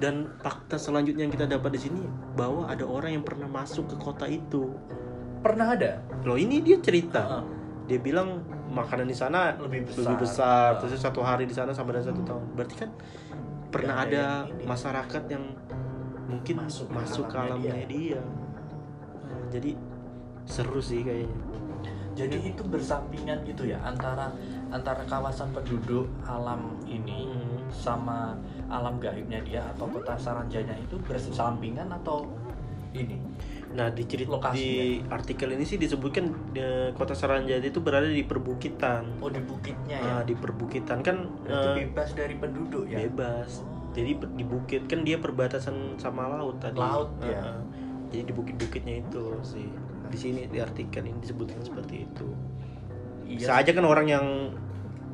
dan 0.00 0.32
fakta 0.40 0.80
selanjutnya 0.80 1.28
yang 1.28 1.34
kita 1.34 1.44
dapat 1.44 1.76
di 1.76 1.80
sini 1.88 2.00
bahwa 2.32 2.64
ada 2.64 2.88
orang 2.88 3.20
yang 3.20 3.24
pernah 3.24 3.48
masuk 3.48 3.88
ke 3.92 3.96
kota 4.00 4.24
itu. 4.28 4.72
Pernah 5.40 5.76
ada? 5.76 6.00
Loh 6.24 6.36
ini 6.36 6.60
dia 6.60 6.80
cerita. 6.80 7.24
Heeh. 7.24 7.44
dia 7.90 7.98
bilang 7.98 8.38
makanan 8.70 9.10
di 9.10 9.16
sana 9.18 9.58
Lebih 9.58 9.90
besar. 9.90 10.14
lebih 10.14 10.16
besar. 10.22 10.68
Ah. 10.70 10.78
terus 10.78 10.94
satu 11.02 11.26
hari 11.26 11.42
di 11.50 11.54
sana 11.56 11.74
sama 11.74 11.90
dengan 11.90 12.14
satu 12.14 12.22
tahun. 12.22 12.44
Berarti 12.54 12.74
kan 12.78 12.90
pernah 13.74 13.96
ada 13.98 14.06
ada 14.06 14.14
yang 14.14 14.62
ini. 14.62 14.64
masyarakat 14.68 15.22
yang 15.26 15.44
mungkin 16.30 16.54
Masuk 16.62 16.86
masuk, 16.94 17.26
ke 17.26 17.34
alamnya 17.34 17.74
alamnya 17.74 17.86
dia, 17.90 18.20
Nah, 19.26 19.42
jadi 19.50 19.70
seru 20.50 20.78
sih 20.78 21.00
kayaknya. 21.00 21.38
Jadi 22.10 22.52
itu 22.52 22.62
bersampingan 22.62 23.46
gitu 23.46 23.64
ya 23.64 23.78
antara 23.80 24.28
antara 24.68 25.00
kawasan 25.04 25.50
penduduk 25.50 26.04
alam 26.20 26.76
ini 26.84 27.30
Hmm. 27.30 27.64
sama 27.70 28.34
alam 28.66 28.98
gaibnya 28.98 29.40
dia 29.40 29.62
atau 29.68 29.86
kota 29.86 30.18
Saranjanya 30.18 30.74
itu 30.76 30.98
bersampingan 31.00 31.86
atau 31.94 32.26
ini? 32.92 33.14
Nah 33.70 33.86
di 33.88 34.02
cerita 34.04 34.34
Lokasinya. 34.34 34.58
di 34.58 34.68
artikel 35.06 35.54
ini 35.54 35.62
sih 35.62 35.78
disebutkan 35.78 36.24
eh, 36.52 36.90
kota 36.92 37.14
Saranjaya 37.14 37.62
itu 37.62 37.78
berada 37.78 38.10
di 38.10 38.20
perbukitan. 38.20 39.22
Oh 39.22 39.30
di 39.30 39.38
bukitnya 39.40 39.96
ya? 39.96 40.12
Nah, 40.12 40.22
di 40.26 40.34
perbukitan. 40.34 41.00
Kan 41.00 41.30
Berarti 41.40 41.68
eh, 41.70 41.76
bebas 41.86 42.08
dari 42.12 42.34
penduduk 42.36 42.84
ya? 42.84 42.98
bebas. 43.00 43.62
Jadi 43.90 44.10
per- 44.18 44.34
di 44.34 44.44
bukit 44.44 44.82
kan 44.86 45.00
dia 45.00 45.16
perbatasan 45.16 45.96
sama 45.96 46.26
laut 46.28 46.58
tadi. 46.58 46.76
Laut, 46.76 47.14
ya. 47.22 47.38
Heeh. 47.38 47.58
jadi 48.10 48.22
di 48.26 48.34
bukit-bukitnya 48.34 48.94
itu 49.00 49.22
sih 49.40 49.70
di 50.10 50.18
sini 50.18 50.40
di 50.50 50.58
artikel 50.58 51.06
ini 51.06 51.18
disebutkan 51.22 51.62
seperti 51.62 52.04
itu 52.04 52.28
Iya 53.30 53.46
bisa 53.46 53.52
aja 53.62 53.70
kan 53.70 53.86
orang 53.86 54.06
yang 54.10 54.26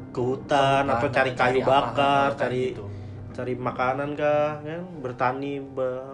ke 0.09 0.21
hutan 0.25 0.88
atau 0.88 1.12
cari 1.12 1.37
kayu 1.37 1.61
apa, 1.61 1.93
bakar 1.93 2.29
cari 2.41 2.73
gitu. 2.73 2.88
cari 3.37 3.53
makanan 3.53 4.17
kah 4.17 4.65
kan 4.65 4.81
bertani 5.05 5.61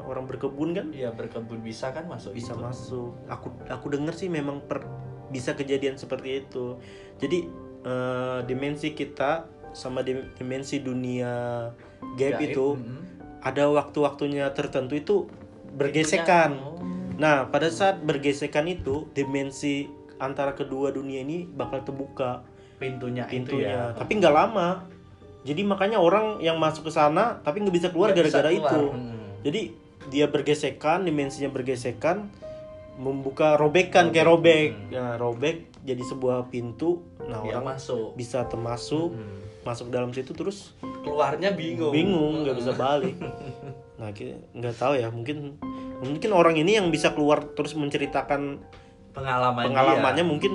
orang 0.02 0.26
berkebun 0.26 0.74
kan 0.74 0.86
Iya 0.90 1.14
berkebun 1.14 1.62
bisa 1.62 1.94
kan 1.94 2.10
masuk 2.10 2.34
bisa 2.34 2.52
itu. 2.52 2.58
masuk 2.58 3.10
aku 3.30 3.54
aku 3.70 3.86
dengar 3.94 4.18
sih 4.18 4.26
memang 4.26 4.66
per, 4.66 4.82
bisa 5.30 5.54
kejadian 5.54 5.94
seperti 5.94 6.42
itu 6.42 6.82
jadi 7.22 7.46
eh, 7.86 8.38
dimensi 8.42 8.98
kita 8.98 9.46
sama 9.70 10.02
dim- 10.02 10.34
dimensi 10.34 10.82
dunia 10.82 11.70
gaib, 12.18 12.36
Gaib, 12.36 12.50
itu 12.50 12.66
mm-mm. 12.76 13.00
ada 13.40 13.70
waktu-waktunya 13.70 14.50
tertentu 14.50 14.98
itu 14.98 15.16
bergesekan 15.72 16.58
Oh. 16.58 16.76
Nah 17.22 17.46
pada 17.46 17.70
saat 17.70 18.02
bergesekan 18.02 18.66
itu 18.66 19.06
dimensi 19.14 19.86
antara 20.18 20.52
kedua 20.52 20.90
dunia 20.90 21.22
ini 21.22 21.46
bakal 21.46 21.82
terbuka. 21.82 22.42
Pintunya, 22.82 23.22
itu 23.30 23.46
pintunya. 23.54 23.70
ya. 23.70 23.82
tapi 23.94 24.18
nggak 24.18 24.34
lama. 24.34 24.90
Jadi 25.46 25.62
makanya 25.62 25.98
orang 25.98 26.42
yang 26.42 26.58
masuk 26.58 26.90
ke 26.90 26.92
sana 26.92 27.38
tapi 27.40 27.62
nggak 27.62 27.74
bisa 27.74 27.88
keluar 27.94 28.10
gara-gara 28.10 28.50
itu. 28.50 28.82
Mm. 28.90 29.38
jadi 29.46 29.60
dia 30.10 30.26
bergesekan 30.26 31.06
dimensinya 31.06 31.46
bergesekan 31.46 32.26
membuka 32.98 33.54
robekan 33.54 34.10
kayak 34.10 34.26
robek. 34.26 34.74
Nah 34.90 35.14
robek 35.14 35.70
jadi 35.86 36.02
sebuah 36.02 36.50
pintu. 36.50 37.06
Nah 37.22 37.42
Dia 37.42 37.58
orang 37.58 37.78
masuk. 37.78 38.18
bisa 38.18 38.46
termasuk 38.46 39.14
Hmm. 39.14 39.38
masuk 39.62 39.94
dalam 39.94 40.10
situ 40.10 40.34
terus 40.34 40.74
Keluarnya 41.06 41.54
bingung. 41.54 41.94
bingung 41.94 42.42
nggak 42.42 42.56
bisa 42.58 42.72
balik. 42.74 43.14
Nah 44.02 44.10
nggak 44.10 44.74
tahu 44.82 44.98
ya 44.98 45.06
mungkin 45.14 45.54
mungkin 46.02 46.30
orang 46.34 46.58
ini 46.58 46.76
yang 46.76 46.90
bisa 46.90 47.14
keluar 47.14 47.54
terus 47.54 47.78
menceritakan 47.78 48.58
Pengalaman 49.12 49.68
pengalamannya 49.68 50.24
mungkin 50.24 50.52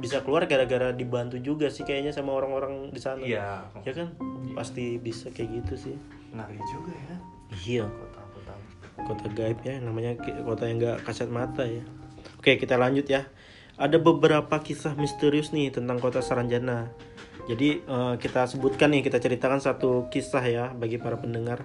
bisa 0.00 0.24
keluar 0.24 0.48
gara-gara 0.48 0.90
dibantu 0.90 1.36
juga 1.38 1.68
sih 1.68 1.84
kayaknya 1.84 2.10
sama 2.10 2.32
orang-orang 2.32 2.88
di 2.90 2.98
sana. 2.98 3.22
Iya. 3.22 3.68
ya 3.84 3.92
kan? 3.92 4.08
Pasti 4.56 4.96
bisa 4.96 5.28
kayak 5.30 5.62
gitu 5.62 5.74
sih. 5.76 5.94
Ngeri 6.32 6.58
juga 6.72 6.92
ya. 6.96 7.16
iya. 7.68 7.84
Kota-kota. 7.86 8.52
kota. 9.04 9.24
Gaib 9.30 9.60
ya 9.62 9.78
namanya 9.78 10.16
kota 10.42 10.66
yang 10.66 10.80
nggak 10.80 11.04
kasat 11.04 11.28
mata 11.28 11.62
ya. 11.68 11.84
Oke 12.40 12.56
kita 12.56 12.80
lanjut 12.80 13.06
ya. 13.06 13.28
Ada 13.76 14.00
beberapa 14.00 14.58
kisah 14.60 14.96
misterius 14.96 15.52
nih 15.52 15.70
tentang 15.70 16.00
kota 16.00 16.24
Saranjana. 16.24 16.90
Jadi 17.46 17.84
eh, 17.84 18.14
kita 18.18 18.48
sebutkan 18.48 18.90
nih 18.90 19.04
kita 19.04 19.20
ceritakan 19.20 19.60
satu 19.60 20.08
kisah 20.10 20.44
ya 20.48 20.64
bagi 20.72 20.96
para 20.96 21.20
pendengar 21.20 21.62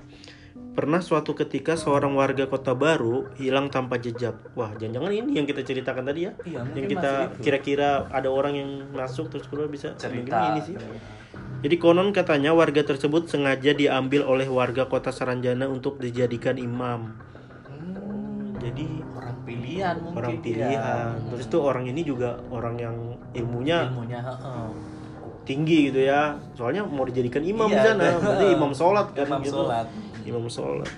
pernah 0.75 1.00
suatu 1.00 1.32
ketika 1.34 1.74
seorang 1.74 2.13
warga 2.13 2.46
kota 2.46 2.75
baru 2.75 3.32
hilang 3.34 3.67
tanpa 3.67 3.96
jejak 3.96 4.36
wah 4.53 4.70
jangan-jangan 4.74 5.12
ini 5.13 5.32
yang 5.34 5.48
kita 5.48 5.63
ceritakan 5.63 6.03
tadi 6.05 6.22
ya 6.22 6.32
Iya, 6.44 6.62
yang 6.70 6.86
kita 6.86 7.12
kira-kira 7.39 7.89
ada 8.10 8.27
orang 8.27 8.53
yang 8.53 8.70
masuk 8.91 9.32
terus 9.32 9.48
keluar 9.48 9.65
bisa 9.67 9.96
cerita. 9.96 10.51
ini 10.51 10.62
sih 10.62 10.75
jadi 11.55 11.75
konon 11.75 12.12
katanya 12.12 12.51
warga 12.51 12.84
tersebut 12.84 13.25
sengaja 13.25 13.72
diambil 13.72 14.22
oleh 14.24 14.46
warga 14.46 14.86
kota 14.86 15.10
Saranjana 15.10 15.65
untuk 15.65 15.98
dijadikan 15.98 16.55
imam. 16.55 17.17
Hmm, 17.65 18.53
Jadi 18.55 18.86
orang 19.10 19.38
pilihan 19.41 19.96
mungkin 19.98 20.20
orang 20.20 20.32
dia. 20.36 20.44
pilihan. 20.46 21.05
Terus 21.25 21.46
tuh 21.50 21.62
orang 21.63 21.89
ini 21.89 22.05
juga 22.05 22.38
orang 22.48 22.75
yang 22.77 22.96
ilmunya 23.34 23.89
ilmunya 23.89 24.20
heeh. 24.22 24.65
tinggi 25.41 25.89
gitu 25.89 26.05
ya. 26.05 26.38
Soalnya 26.53 26.86
mau 26.86 27.01
dijadikan 27.01 27.41
imam 27.41 27.65
di 27.65 27.74
Iya, 27.74 27.86
sana. 27.88 28.03
betul. 28.03 28.22
Berarti 28.22 28.46
imam 28.51 28.72
sholat 28.72 29.08
kan 29.12 29.25
Imam 29.25 29.41
gitu. 29.41 29.58
sholat. 29.58 29.88
Imam 30.25 30.50
sholat. 30.50 30.89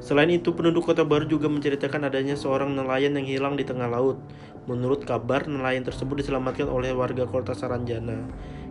Selain 0.00 0.30
itu 0.32 0.56
penduduk 0.56 0.88
kota 0.88 1.04
baru 1.04 1.28
juga 1.28 1.50
menceritakan 1.52 2.08
adanya 2.08 2.38
seorang 2.38 2.72
nelayan 2.72 3.18
yang 3.20 3.26
hilang 3.26 3.54
di 3.60 3.68
tengah 3.68 3.90
laut. 3.90 4.16
Menurut 4.64 5.04
kabar 5.04 5.44
nelayan 5.44 5.84
tersebut 5.84 6.24
diselamatkan 6.24 6.70
oleh 6.70 6.94
warga 6.96 7.28
kota 7.28 7.52
Saranjana. 7.52 8.24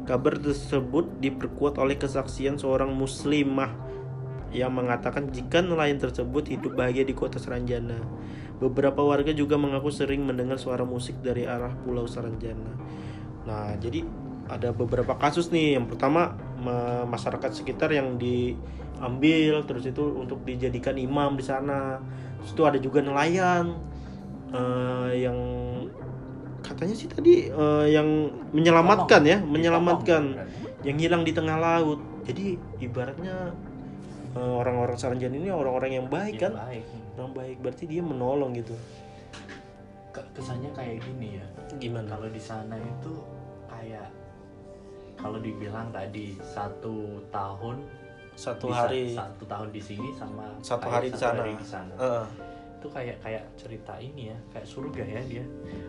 Kabar 0.10 0.42
tersebut 0.42 1.22
diperkuat 1.22 1.78
oleh 1.78 2.02
kesaksian 2.02 2.58
seorang 2.58 2.90
muslimah 2.96 3.70
yang 4.50 4.74
mengatakan 4.74 5.30
jika 5.30 5.62
nelayan 5.62 6.02
tersebut 6.02 6.50
hidup 6.50 6.74
bahagia 6.74 7.06
di 7.06 7.14
kota 7.14 7.38
Saranjana. 7.38 8.02
Beberapa 8.58 9.06
warga 9.06 9.30
juga 9.32 9.56
mengaku 9.56 9.94
sering 9.94 10.26
mendengar 10.26 10.58
suara 10.58 10.82
musik 10.82 11.22
dari 11.22 11.46
arah 11.46 11.72
pulau 11.86 12.10
Saranjana. 12.10 12.74
Nah, 13.46 13.78
jadi 13.78 14.04
ada 14.50 14.74
beberapa 14.74 15.14
kasus 15.16 15.54
nih. 15.54 15.78
Yang 15.78 15.96
pertama 15.96 16.36
ma- 16.58 17.06
masyarakat 17.06 17.54
sekitar 17.54 17.94
yang 17.94 18.18
diambil 19.00 19.64
terus 19.64 19.88
itu 19.88 20.04
untuk 20.20 20.44
dijadikan 20.44 21.00
imam 21.00 21.40
di 21.40 21.44
sana. 21.48 22.04
Terus 22.44 22.52
itu 22.52 22.64
ada 22.68 22.78
juga 22.78 23.00
nelayan 23.00 23.80
eh, 24.52 25.24
yang 25.24 25.40
katanya 26.60 26.96
sih 27.00 27.08
tadi 27.08 27.48
eh, 27.48 27.86
yang 27.96 28.28
menyelamatkan 28.52 29.24
ya, 29.24 29.40
menyelamatkan 29.40 30.36
yang 30.84 30.98
hilang 31.00 31.24
di 31.24 31.32
tengah 31.32 31.56
laut. 31.56 32.04
Jadi 32.28 32.60
ibaratnya 32.84 33.56
eh, 34.36 34.54
orang-orang 34.60 35.00
Saranjana 35.00 35.40
ini 35.40 35.48
orang-orang 35.48 36.04
yang 36.04 36.08
baik 36.12 36.44
kan? 36.44 36.60
baik. 36.60 36.84
Orang 37.16 37.32
baik 37.32 37.56
berarti 37.64 37.84
dia 37.88 38.04
menolong 38.04 38.52
gitu. 38.60 38.76
Ke- 40.12 40.28
kesannya 40.36 40.74
kayak 40.74 41.06
gini 41.06 41.38
ya 41.38 41.46
Gimana? 41.78 42.18
kalau 42.18 42.28
di 42.34 42.42
sana 42.42 42.74
itu 42.82 43.14
kayak 43.70 44.10
kalau 45.14 45.38
dibilang 45.38 45.94
tadi 45.94 46.34
satu 46.42 47.22
tahun 47.30 47.78
Satu 48.40 48.66
di 48.66 48.72
sa- 48.72 48.82
hari 48.82 49.04
satu 49.12 49.44
tahun 49.44 49.70
di 49.70 49.82
sini 49.82 50.16
sama 50.16 50.48
satu 50.62 50.88
hari 50.88 51.12
di 51.12 51.18
sana. 51.18 51.42
hari 51.42 51.54
di 51.54 51.68
sana. 51.68 51.94
Heeh. 51.94 52.28
itu 52.80 52.88
kayak 52.88 53.20
kayak 53.20 53.44
cerita 53.60 54.00
ini 54.00 54.32
ya 54.32 54.38
kayak 54.50 54.64
surga 54.64 55.04
ya 55.04 55.20
dia 55.22 55.44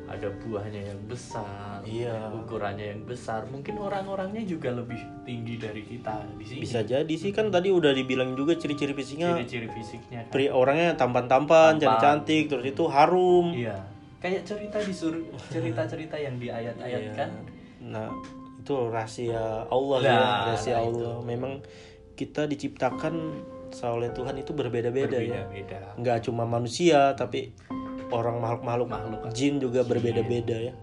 ada 0.09 0.27
buahnya 0.37 0.91
yang 0.91 0.99
besar 1.07 1.79
Iya. 1.87 2.35
ukurannya 2.35 2.83
yang 2.91 3.07
besar 3.07 3.47
mungkin 3.47 3.79
orang-orangnya 3.79 4.43
juga 4.43 4.75
lebih 4.75 4.99
tinggi 5.23 5.55
dari 5.55 5.87
kita 5.87 6.27
di 6.35 6.43
sini 6.43 6.61
Bisa 6.61 6.83
jadi 6.83 7.15
sih 7.15 7.31
kan 7.31 7.47
tadi 7.47 7.71
udah 7.71 7.95
dibilang 7.95 8.35
juga 8.35 8.59
ciri-ciri 8.59 8.91
fisiknya 8.91 9.39
ciri-ciri 9.39 9.71
fisiknya 9.71 10.27
kan. 10.27 10.35
pri 10.35 10.51
orangnya 10.51 10.99
tampan-tampan, 10.99 11.79
Tampan. 11.79 12.03
cantik, 12.03 12.51
terus 12.51 12.67
itu 12.67 12.83
harum. 12.85 13.55
iya 13.55 13.87
kayak 14.19 14.43
cerita 14.43 14.83
di 14.83 14.91
sur 14.91 15.15
cerita-cerita 15.47 16.19
yang 16.19 16.35
di 16.37 16.51
ayat-ayat 16.51 17.01
Iya. 17.01 17.15
kan 17.15 17.31
Nah, 17.87 18.11
itu 18.59 18.75
rahasia 18.85 19.63
Allah 19.65 19.99
Nah, 20.01 20.05
ya, 20.05 20.19
rahasia 20.45 20.75
nah 20.75 20.83
Allah. 20.85 21.15
Memang 21.23 21.63
kita 22.21 22.45
diciptakan 22.45 23.41
oleh 23.81 24.13
Tuhan 24.13 24.37
itu 24.37 24.53
berbeda-beda 24.53 25.17
ya. 25.17 25.49
berbeda-beda 25.49 25.97
Nggak 25.97 26.29
cuma 26.29 26.45
manusia, 26.45 27.17
tapi 27.17 27.55
orang 28.13 28.37
makhluk-makhluk 28.37 28.89
Makhluk. 28.91 29.21
jin 29.33 29.57
juga 29.57 29.81
berbeda-beda 29.81 30.57
ya. 30.61 30.75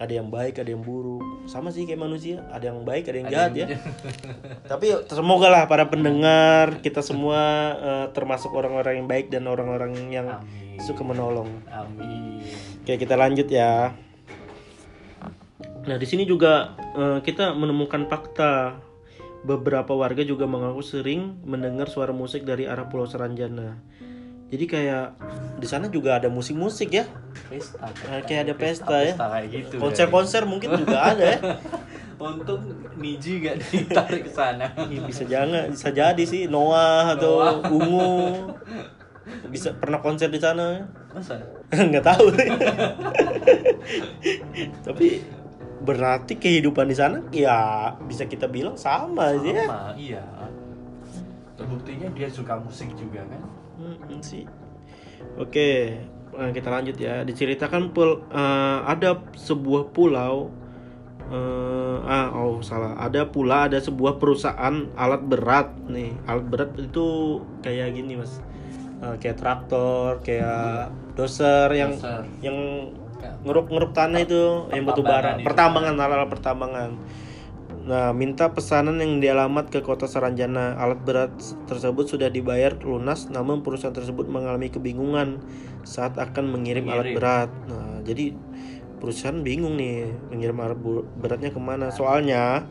Ada 0.00 0.16
yang 0.16 0.32
baik, 0.32 0.56
ada 0.56 0.72
yang 0.72 0.80
buruk. 0.80 1.20
Sama 1.44 1.68
sih 1.68 1.84
kayak 1.84 2.00
manusia, 2.00 2.40
ada 2.48 2.72
yang 2.72 2.82
baik, 2.82 3.04
ada 3.06 3.16
yang 3.20 3.28
Ada 3.28 3.36
jahat 3.36 3.50
yang- 3.52 3.70
ya. 3.70 3.78
Tapi 4.72 4.86
semoga 5.06 5.46
lah 5.46 5.68
para 5.68 5.86
pendengar 5.86 6.80
kita 6.80 7.04
semua 7.04 7.38
eh, 7.76 8.06
termasuk 8.10 8.50
orang-orang 8.50 9.04
yang 9.04 9.06
baik 9.06 9.28
dan 9.28 9.44
orang-orang 9.44 9.92
yang 10.08 10.26
amin 10.26 10.80
suka 10.80 11.04
menolong. 11.04 11.52
amin 11.68 12.40
Oke, 12.80 12.96
kita 12.96 13.12
lanjut 13.14 13.46
ya. 13.46 13.92
Nah, 15.80 15.96
di 15.96 16.06
sini 16.08 16.24
juga 16.24 16.72
eh, 16.96 17.18
kita 17.20 17.52
menemukan 17.52 18.08
fakta. 18.08 18.80
Beberapa 19.40 19.96
warga 19.96 20.20
juga 20.20 20.44
mengaku 20.44 20.84
sering 20.84 21.40
mendengar 21.48 21.88
suara 21.88 22.12
musik 22.12 22.44
dari 22.44 22.68
arah 22.68 22.92
Pulau 22.92 23.08
Saranjana. 23.08 23.80
Jadi 24.50 24.64
kayak 24.66 25.14
di 25.62 25.66
sana 25.70 25.86
juga 25.86 26.18
ada 26.18 26.26
musik-musik 26.26 26.90
ya. 26.90 27.06
pesta 27.46 27.86
Nah, 27.86 28.20
kayak 28.26 28.50
ada 28.50 28.54
pesta 28.58 28.96
ya. 28.98 29.14
kayak 29.14 29.48
gitu 29.48 29.74
Konser-konser 29.78 30.42
mungkin 30.42 30.74
juga 30.74 31.14
ada 31.14 31.24
ya. 31.24 31.38
untung 32.20 32.60
Niji 33.00 33.40
gak 33.40 33.56
ditarik 33.72 34.28
ke 34.28 34.32
sana 34.36 34.68
bisa 35.08 35.24
jangan, 35.24 35.72
bisa 35.72 35.88
jadi 35.88 36.24
sih 36.28 36.52
Noah 36.52 37.16
atau 37.16 37.64
Ungu. 37.72 38.52
Bisa 39.48 39.72
pernah 39.72 40.04
konser 40.04 40.28
di 40.28 40.36
sana? 40.36 40.84
masa 41.10 41.42
nggak 41.90 42.06
tahu 42.06 42.30
tapi 44.86 45.26
berarti 45.80 46.36
kehidupan 46.36 46.92
di 46.92 46.96
sana 46.96 47.24
ya 47.32 47.92
bisa 48.04 48.28
kita 48.28 48.46
bilang 48.46 48.76
sama 48.76 49.32
ya. 49.40 49.64
Sama 49.64 49.80
iya. 49.96 50.24
Terbuktinya 51.56 52.08
dia 52.12 52.28
suka 52.28 52.60
musik 52.60 52.92
juga 52.96 53.24
kan? 53.24 53.42
Hmm, 53.80 54.20
sih. 54.20 54.44
Oke 55.40 55.96
eh, 56.36 56.50
kita 56.52 56.68
lanjut 56.68 56.96
ya. 57.00 57.24
Diceritakan 57.24 57.96
pul 57.96 58.24
eh, 58.28 58.78
ada 58.84 59.24
sebuah 59.36 59.92
pulau 59.92 60.52
eh, 61.32 61.98
ah 62.04 62.28
oh 62.36 62.60
salah. 62.60 63.00
Ada 63.00 63.28
pula 63.28 63.72
ada 63.72 63.80
sebuah 63.80 64.20
perusahaan 64.20 64.84
alat 64.96 65.22
berat 65.24 65.68
nih. 65.88 66.12
Alat 66.28 66.44
berat 66.48 66.70
itu 66.76 67.40
kayak 67.64 67.96
gini 67.96 68.20
mas. 68.20 68.40
Eh, 69.00 69.16
kayak 69.16 69.40
traktor 69.40 70.20
kayak 70.20 70.92
doser 71.16 71.72
yang 71.72 71.96
Doser. 71.96 72.20
yang 72.44 72.56
ngeruk-ngeruk 73.44 73.92
tanah 73.96 74.20
itu 74.24 74.68
yang 74.72 74.84
batu 74.84 75.02
bara. 75.02 75.40
Pertambangan 75.40 75.94
alat 75.96 76.28
pertambangan 76.28 76.90
nah 77.80 78.12
minta 78.12 78.52
pesanan 78.52 79.00
yang 79.00 79.24
dialamat 79.24 79.72
ke 79.72 79.80
kota 79.80 80.04
Saranjana. 80.04 80.76
Alat 80.76 81.00
berat 81.00 81.32
tersebut 81.64 82.06
sudah 82.06 82.28
dibayar 82.28 82.76
lunas 82.84 83.32
namun 83.32 83.64
perusahaan 83.64 83.96
tersebut 83.96 84.28
mengalami 84.28 84.68
kebingungan 84.68 85.40
saat 85.82 86.20
akan 86.20 86.52
mengirim 86.52 86.84
alat 86.92 87.08
Mengirim. 87.08 87.16
berat. 87.16 87.50
Nah 87.66 88.04
jadi 88.04 88.36
perusahaan 89.00 89.40
bingung 89.40 89.80
nih 89.80 90.12
mengirim 90.28 90.60
alat 90.60 90.78
beratnya 91.16 91.50
ke 91.50 91.60
mana. 91.60 91.88
Soalnya 91.88 92.68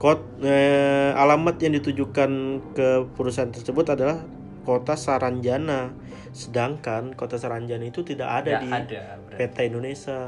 kod 0.00 0.24
eh, 0.42 1.12
alamat 1.14 1.60
yang 1.62 1.76
ditujukan 1.78 2.30
ke 2.72 2.88
perusahaan 3.12 3.52
tersebut 3.52 3.94
adalah 3.94 4.24
kota 4.64 4.96
Saranjana 4.96 5.92
sedangkan 6.32 7.12
kota 7.12 7.36
Saranjana 7.36 7.84
itu 7.92 8.00
tidak 8.00 8.42
ada 8.42 8.56
Nggak 8.56 8.62
di 8.64 8.70
ada 8.72 9.02
berarti. 9.20 9.38
peta 9.38 9.60
Indonesia. 9.68 10.20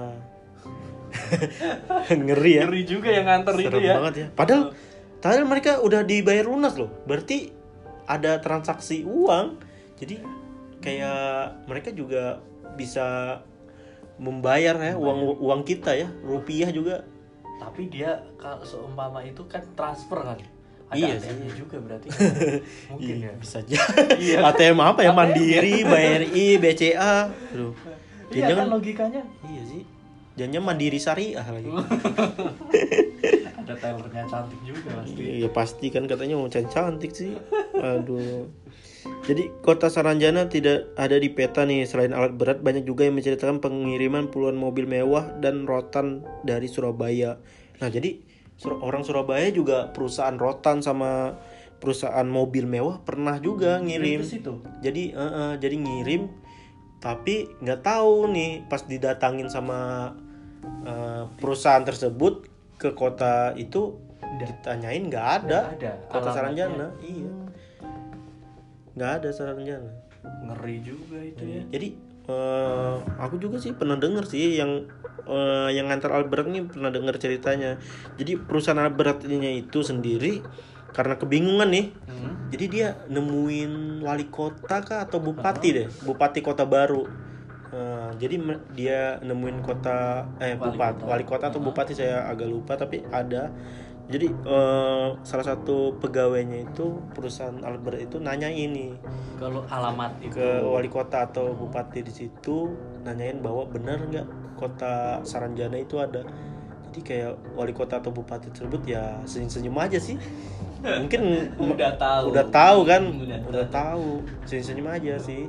Ngeri 2.25 2.53
ya. 2.61 2.63
Ngeri 2.69 2.83
juga 2.85 3.09
yang 3.11 3.27
nganter 3.27 3.55
itu 3.57 3.79
ya. 3.81 3.95
banget 3.99 4.15
ya. 4.15 4.27
Padahal 4.37 4.63
padahal 5.19 5.45
mereka 5.49 5.81
udah 5.81 6.05
dibayar 6.05 6.45
lunas 6.45 6.77
loh. 6.77 6.93
Berarti 7.09 7.49
ada 8.05 8.39
transaksi 8.45 9.03
uang. 9.09 9.57
Jadi 9.97 10.21
kayak 10.85 11.65
mereka 11.65 11.89
juga 11.97 12.45
bisa 12.77 13.41
membayar 14.21 14.79
ya 14.79 14.95
uang 14.95 15.41
uang 15.41 15.61
kita 15.65 15.97
ya 15.97 16.09
rupiah 16.23 16.69
juga. 16.69 17.03
Tapi 17.57 17.89
dia 17.89 18.21
kalau 18.37 18.61
seumpama 18.67 19.25
itu 19.25 19.47
kan 19.49 19.65
transfer 19.73 20.21
kan 20.21 20.37
Ada 20.95 21.03
Iya 21.03 21.15
ATM-nya 21.19 21.51
juga 21.59 21.77
berarti. 21.83 22.09
Mungkin 22.95 23.15
Iya, 23.19 23.27
ya. 23.27 23.33
bisa 23.35 23.57
aja. 23.61 23.77
Iya. 24.17 24.39
ATM 24.47 24.79
apa 24.79 25.01
ya? 25.03 25.11
ATM. 25.11 25.19
Mandiri, 25.19 25.75
BRI, 25.83 26.47
BCA. 26.63 27.15
Aduh. 27.53 27.75
Iya 28.31 28.55
Jangan 28.55 28.67
kan 28.67 28.69
logikanya. 28.71 29.23
Iya 29.43 29.63
sih. 29.67 29.83
Jangan 30.35 30.63
Mandiri 30.63 30.99
Syariah 30.99 31.47
lagi. 31.47 31.71
Ada 33.65 33.75
tellernya 33.81 34.25
cantik 34.29 34.61
juga 34.63 34.89
pasti. 35.01 35.23
Iya 35.23 35.49
pasti 35.49 35.87
kan 35.89 36.05
katanya 36.05 36.35
mau 36.37 36.51
cantik 36.51 36.71
cantik 36.71 37.13
sih. 37.15 37.33
Aduh. 37.75 38.51
Jadi 39.29 39.53
kota 39.61 39.93
Saranjana 39.93 40.49
tidak 40.49 40.93
ada 40.97 41.17
di 41.21 41.29
peta 41.29 41.69
nih. 41.69 41.85
Selain 41.85 42.13
alat 42.13 42.33
berat, 42.37 42.65
banyak 42.65 42.89
juga 42.89 43.05
yang 43.05 43.17
menceritakan 43.17 43.61
pengiriman 43.61 44.33
puluhan 44.33 44.57
mobil 44.57 44.89
mewah 44.89 45.29
dan 45.41 45.69
rotan 45.69 46.25
dari 46.41 46.69
Surabaya. 46.69 47.37
Nah 47.81 47.89
jadi 47.93 48.21
orang 48.63 49.03
Surabaya 49.03 49.51
juga 49.51 49.91
perusahaan 49.91 50.37
rotan 50.39 50.81
sama 50.81 51.39
perusahaan 51.83 52.25
mobil 52.25 52.65
mewah 52.65 53.03
pernah 53.03 53.37
juga 53.43 53.83
ngirim. 53.83 54.25
Ke 54.25 54.29
situ. 54.29 54.53
Jadi 54.81 55.13
eh, 55.13 55.21
eh, 55.21 55.53
jadi 55.59 55.77
ngirim, 55.77 56.31
tapi 57.03 57.51
nggak 57.61 57.81
tahu 57.85 58.31
nih 58.33 58.65
pas 58.71 58.87
didatangin 58.87 59.51
sama 59.51 60.13
eh, 60.87 61.25
perusahaan 61.39 61.85
tersebut 61.85 62.49
ke 62.79 62.95
kota 62.95 63.53
itu 63.59 64.01
Nggak. 64.23 64.65
ditanyain 64.65 65.03
nggak 65.07 65.27
ada. 65.43 65.59
Nggak 65.75 65.77
ada. 65.79 65.93
Kota 66.09 66.29
Alamatnya. 66.33 66.35
Saranjana, 66.35 66.87
iya 67.05 67.33
nggak 68.95 69.13
ada 69.21 69.29
Saranjana. 69.35 69.93
Ngeri 70.25 70.77
juga 70.81 71.19
itu 71.21 71.45
ya. 71.45 71.63
Jadi 71.69 71.89
eh, 72.29 72.95
aku 73.21 73.37
juga 73.37 73.61
sih 73.61 73.77
pernah 73.77 73.97
denger 74.01 74.25
sih 74.29 74.57
yang 74.61 74.85
eh, 75.29 75.69
yang 75.73 75.89
ngantar 75.89 76.13
Albert 76.13 76.49
nih 76.49 76.65
pernah 76.69 76.91
denger 76.93 77.17
ceritanya. 77.21 77.77
Jadi 78.17 78.41
perusahaan 78.41 78.81
Albertnya 78.81 79.51
itu 79.53 79.85
sendiri 79.85 80.41
karena 80.95 81.19
kebingungan 81.19 81.69
nih. 81.69 81.87
Hmm. 82.07 82.33
Jadi 82.55 82.65
dia 82.71 82.89
nemuin 83.11 84.01
wali 84.05 84.31
kota 84.31 84.81
kah 84.85 85.03
atau 85.05 85.19
bupati 85.19 85.69
deh, 85.75 85.89
bupati 86.07 86.41
kota 86.41 86.63
baru. 86.63 87.05
Eh, 87.75 88.11
jadi 88.23 88.37
dia 88.71 89.01
nemuin 89.19 89.59
kota 89.67 90.23
eh 90.39 90.55
Wali 90.55 90.79
bupati, 90.79 91.01
kota. 91.03 91.11
wali 91.11 91.25
kota 91.27 91.45
atau 91.51 91.61
bupati 91.61 91.93
saya 91.99 92.31
agak 92.31 92.47
lupa 92.47 92.79
tapi 92.79 93.03
ada. 93.11 93.51
Jadi 94.05 94.29
eh, 94.29 95.09
salah 95.25 95.47
satu 95.49 95.97
pegawainya 95.97 96.69
itu 96.69 97.01
perusahaan 97.17 97.57
Albert 97.65 98.05
itu 98.05 98.17
nanya 98.21 98.53
ini. 98.53 98.93
Kalau 99.41 99.65
alamat 99.65 100.21
itu. 100.21 100.37
ke 100.37 100.61
wali 100.61 100.93
kota 100.93 101.25
atau 101.25 101.57
bupati 101.57 102.05
di 102.05 102.13
situ 102.13 102.69
nanyain 103.01 103.41
bahwa 103.41 103.65
benar 103.65 104.05
nggak 104.05 104.29
kota 104.61 105.25
Saranjana 105.25 105.81
itu 105.81 105.97
ada. 105.97 106.21
Jadi 106.93 107.01
kayak 107.01 107.33
wali 107.57 107.73
kota 107.73 107.99
atau 107.99 108.13
bupati 108.13 108.53
tersebut 108.53 108.85
ya 108.85 109.19
senyum-senyum 109.25 109.75
aja 109.81 109.97
sih. 109.99 110.21
Mungkin 111.03 111.23
udah 111.57 111.97
tahu. 111.97 112.25
udah 112.37 112.47
tahu 112.53 112.79
kan? 112.85 113.03
Udah 113.09 113.41
udah, 113.49 113.67
tahu. 113.73 114.21
Senyum-senyum 114.45 114.89
aja 114.93 115.17
sih. 115.17 115.49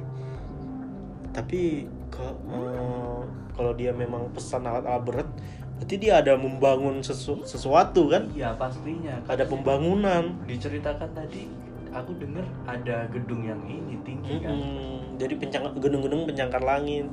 Tapi 1.35 1.91
ke- 2.07 2.39
eh, 2.47 3.19
kalau 3.51 3.71
dia 3.75 3.91
memang 3.91 4.31
pesan 4.31 4.63
alat-alat 4.63 5.03
berat 5.03 5.29
berarti 5.75 5.95
dia 5.97 6.13
ada 6.17 6.33
membangun 6.35 6.99
sesu- 6.99 7.43
sesuatu 7.43 8.07
kan 8.07 8.31
Iya 8.31 8.55
pastinya. 8.55 9.15
ada 9.25 9.43
pembangunan 9.43 10.31
Diceritakan 10.43 11.09
tadi 11.11 11.51
aku 11.89 12.15
dengar 12.15 12.43
ada 12.65 13.07
gedung 13.07 13.41
yang 13.41 13.59
ini 13.63 13.99
tinggi 14.01 14.39
kan. 14.39 14.51
Mm-mm. 14.51 15.15
jadi 15.15 15.33
pencang- 15.33 15.75
gedung-gedung 15.77 16.23
pencangkar 16.25 16.59
langit 16.59 17.07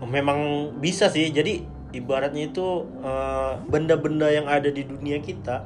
memang 0.00 0.38
bisa 0.76 1.06
sih 1.06 1.30
jadi 1.30 1.62
ibaratnya 1.92 2.48
itu 2.48 2.66
eh, 2.98 3.52
benda-benda 3.64 4.26
yang 4.28 4.46
ada 4.46 4.66
di 4.66 4.82
dunia 4.82 5.18
kita 5.18 5.62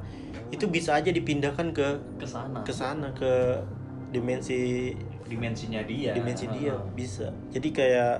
itu 0.49 0.65
bisa 0.67 0.95
aja 0.95 1.09
dipindahkan 1.09 1.73
ke 1.73 1.89
Ke 2.17 2.27
sana. 2.27 2.61
ke 2.63 2.71
sana 2.71 3.09
ke 3.13 3.33
dimensi 4.11 4.93
Dimensinya 5.27 5.83
dia. 5.83 6.13
dimensi 6.13 6.47
dia 6.47 6.71
Heeh. 6.73 6.93
bisa 6.95 7.27
jadi 7.51 7.69
kayak 7.71 8.17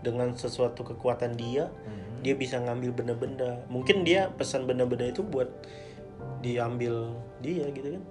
dengan 0.00 0.32
sesuatu 0.32 0.82
kekuatan 0.82 1.32
dia 1.32 1.68
Hmm. 1.80 1.99
Dia 2.20 2.34
bisa 2.36 2.60
ngambil 2.60 2.92
benda-benda. 2.92 3.64
Mungkin 3.72 4.04
dia 4.04 4.28
pesan 4.36 4.68
benda-benda 4.68 5.08
itu 5.08 5.24
buat 5.24 5.48
diambil 6.44 7.16
dia 7.40 7.68
gitu 7.72 7.96
kan. 7.96 8.02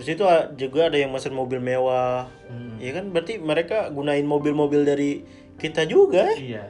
Terus 0.00 0.08
itu 0.16 0.24
juga 0.56 0.88
ada 0.88 0.96
yang 0.96 1.12
pesan 1.12 1.36
mobil 1.36 1.60
mewah. 1.60 2.28
Hmm. 2.48 2.80
ya 2.80 2.96
kan? 2.96 3.12
Berarti 3.12 3.36
mereka 3.36 3.92
gunain 3.92 4.24
mobil-mobil 4.24 4.86
dari 4.88 5.20
kita 5.60 5.84
juga 5.84 6.32
eh. 6.32 6.56
Iya. 6.56 6.66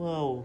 wow. 0.00 0.40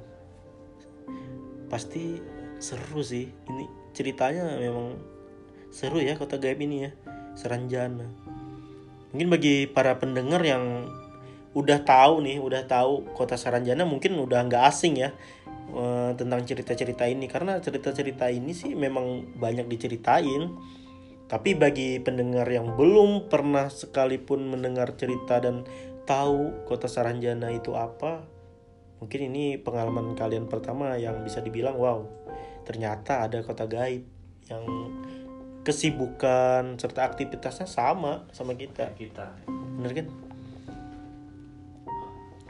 Pasti 1.71 2.19
seru 2.59 2.99
sih. 2.99 3.31
Ini 3.31 3.65
ceritanya 3.95 4.59
memang 4.59 4.99
seru 5.71 6.03
ya 6.03 6.19
kota 6.19 6.35
gaib 6.35 6.59
ini 6.59 6.89
ya. 6.89 6.91
Seranjana. 7.39 8.07
Mungkin 9.15 9.31
bagi 9.31 9.71
para 9.71 9.95
pendengar 9.95 10.43
yang 10.43 10.91
udah 11.57 11.81
tahu 11.81 12.21
nih 12.21 12.37
udah 12.37 12.69
tahu 12.69 13.17
kota 13.17 13.33
Saranjana 13.33 13.81
mungkin 13.81 14.13
udah 14.13 14.45
nggak 14.45 14.63
asing 14.69 15.01
ya 15.01 15.09
eh, 15.73 16.11
tentang 16.13 16.45
cerita-cerita 16.45 17.09
ini. 17.09 17.25
Karena 17.25 17.57
cerita-cerita 17.57 18.29
ini 18.29 18.53
sih 18.53 18.77
memang 18.77 19.33
banyak 19.33 19.65
diceritain. 19.65 20.53
Tapi 21.27 21.59
bagi 21.59 21.99
pendengar 21.99 22.47
yang 22.47 22.79
belum 22.79 23.27
pernah 23.27 23.67
sekalipun 23.67 24.47
mendengar 24.47 24.95
cerita 24.95 25.43
dan 25.43 25.67
tahu 26.07 26.63
kota 26.63 26.87
Saranjana 26.87 27.51
itu 27.51 27.75
apa 27.75 28.23
mungkin 28.97 29.29
ini 29.29 29.59
pengalaman 29.59 30.15
kalian 30.17 30.49
pertama 30.49 30.95
yang 30.97 31.21
bisa 31.21 31.43
dibilang 31.43 31.75
wow 31.77 32.07
ternyata 32.65 33.27
ada 33.27 33.43
kota 33.45 33.69
gaib 33.69 34.07
yang 34.47 34.63
kesibukan 35.67 36.79
serta 36.79 37.03
aktivitasnya 37.11 37.67
sama 37.67 38.23
sama 38.31 38.55
kita. 38.55 38.95
Kita. 38.95 39.35
bener 39.75 39.91
kan 39.91 40.07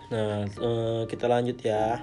nah 0.08 0.48
eh, 0.48 1.02
kita 1.12 1.26
lanjut 1.28 1.60
ya. 1.64 2.00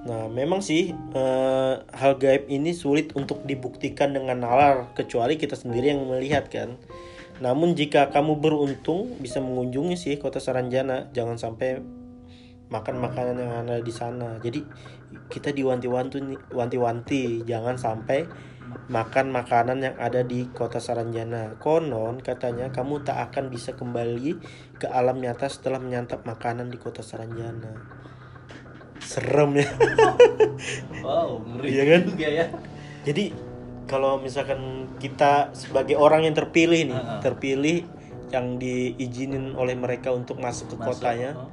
Nah 0.00 0.32
memang 0.32 0.64
sih 0.64 0.96
eh, 0.96 1.74
hal 1.80 2.12
gaib 2.16 2.48
ini 2.48 2.72
sulit 2.72 3.12
untuk 3.12 3.44
dibuktikan 3.44 4.16
dengan 4.16 4.40
nalar 4.40 4.96
kecuali 4.96 5.36
kita 5.36 5.56
sendiri 5.56 5.92
yang 5.92 6.08
melihat 6.08 6.48
kan. 6.48 6.80
Namun 7.40 7.72
jika 7.72 8.12
kamu 8.12 8.36
beruntung 8.36 9.16
bisa 9.20 9.40
mengunjungi 9.40 9.96
sih 9.96 10.14
kota 10.20 10.40
Saranjana. 10.40 11.08
Jangan 11.16 11.40
sampai 11.40 11.80
makan 12.70 12.96
makanan 13.02 13.36
yang 13.40 13.52
ada 13.64 13.76
di 13.80 13.92
sana. 13.92 14.36
Jadi 14.40 14.64
kita 15.30 15.50
diwanti-wanti 15.50 16.50
wanti-wanti 16.54 17.42
jangan 17.46 17.74
sampai 17.78 18.26
makan 18.86 19.34
makanan 19.34 19.82
yang 19.82 19.96
ada 19.98 20.22
di 20.22 20.46
kota 20.50 20.78
Saranjana. 20.78 21.58
Konon 21.58 22.22
katanya 22.22 22.70
kamu 22.70 23.02
tak 23.02 23.30
akan 23.30 23.50
bisa 23.50 23.74
kembali 23.74 24.38
ke 24.78 24.86
alam 24.86 25.18
nyata 25.18 25.50
setelah 25.50 25.82
menyantap 25.82 26.22
makanan 26.22 26.70
di 26.70 26.78
kota 26.78 27.02
Saranjana. 27.02 27.74
Serem 29.00 29.58
ya. 29.58 29.66
Wow, 31.04 31.40
ngeri 31.42 31.66
Iya 31.72 31.82
kan? 31.88 32.00
juga 32.06 32.28
ya. 32.28 32.46
Jadi 33.02 33.24
kalau 33.88 34.20
misalkan 34.22 34.86
kita 35.02 35.50
sebagai 35.56 35.98
orang 35.98 36.28
yang 36.28 36.36
terpilih 36.36 36.94
nih, 36.94 37.00
Heeh. 37.00 37.20
terpilih 37.24 37.78
yang 38.30 38.60
diizinin 38.62 39.58
oleh 39.58 39.74
mereka 39.74 40.14
untuk 40.14 40.38
masuk 40.38 40.70
ke 40.70 40.76
Masuk, 40.78 41.02
kotanya, 41.02 41.34
oh. 41.34 41.50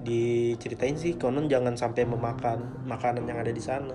Diceritain 0.00 0.96
sih 0.96 1.16
konon 1.20 1.46
jangan 1.46 1.76
sampai 1.76 2.08
memakan 2.08 2.64
makanan 2.88 3.24
yang 3.28 3.38
ada 3.40 3.52
di 3.52 3.62
sana. 3.62 3.94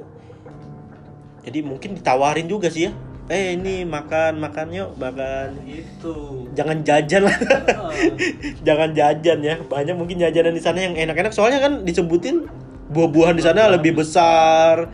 Jadi 1.46 1.62
mungkin 1.62 1.94
ditawarin 1.98 2.50
juga 2.50 2.74
sih 2.74 2.90
ya. 2.90 2.92
Eh 3.26 3.58
ini 3.58 3.86
makan 3.86 4.38
makan 4.38 4.68
yuk 4.74 4.90
makan. 4.98 5.62
Itu. 5.66 6.46
Jangan 6.54 6.82
jajan 6.86 7.26
lah. 7.26 7.38
Jangan 8.68 8.90
jajan 8.94 9.40
ya. 9.42 9.56
Banyak 9.62 9.98
mungkin 9.98 10.22
jajanan 10.22 10.54
di 10.54 10.62
sana 10.62 10.82
yang 10.82 10.94
enak-enak 10.98 11.34
soalnya 11.34 11.62
kan 11.62 11.86
disebutin 11.86 12.46
buah-buahan 12.90 13.38
di 13.38 13.44
sana 13.46 13.70
lebih 13.70 13.98
besar. 13.98 14.90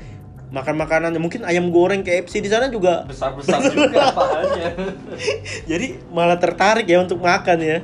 Makan 0.52 0.76
makanannya 0.76 1.20
mungkin 1.24 1.48
ayam 1.48 1.72
goreng 1.72 2.04
KFC 2.04 2.44
di 2.44 2.52
sana 2.52 2.68
juga. 2.68 3.08
Besar-besar 3.08 3.72
juga 3.72 4.12
pahalnya. 4.20 4.76
Jadi 5.64 6.12
malah 6.12 6.36
tertarik 6.36 6.88
ya 6.88 7.00
untuk 7.00 7.24
makan 7.24 7.64
ya. 7.64 7.80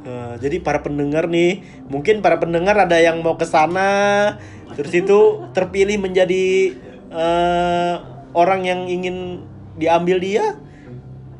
Nah, 0.00 0.40
jadi 0.40 0.64
para 0.64 0.80
pendengar 0.80 1.28
nih, 1.28 1.60
mungkin 1.92 2.24
para 2.24 2.40
pendengar 2.40 2.72
ada 2.76 2.96
yang 2.96 3.20
mau 3.20 3.36
ke 3.36 3.44
sana, 3.44 4.36
terus 4.72 4.96
itu 4.96 5.44
terpilih 5.52 6.00
menjadi 6.00 6.72
eh, 7.12 7.94
orang 8.32 8.64
yang 8.64 8.88
ingin 8.88 9.44
diambil 9.76 10.16
dia, 10.16 10.56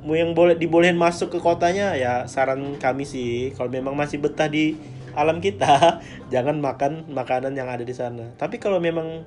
mau 0.05 0.13
yang 0.13 0.37
boleh 0.37 0.61
dibolehin 0.61 0.97
masuk 0.97 1.33
ke 1.33 1.39
kotanya 1.41 1.97
ya 1.97 2.29
saran 2.29 2.77
kami 2.77 3.09
sih, 3.09 3.57
kalau 3.57 3.73
memang 3.73 3.97
masih 3.97 4.21
betah 4.21 4.49
di 4.49 4.77
alam 5.17 5.41
kita, 5.41 6.01
jangan 6.33 6.61
makan 6.61 7.09
makanan 7.09 7.57
yang 7.57 7.69
ada 7.73 7.85
di 7.85 7.97
sana. 7.97 8.29
Tapi 8.37 8.61
kalau 8.61 8.77
memang 8.77 9.25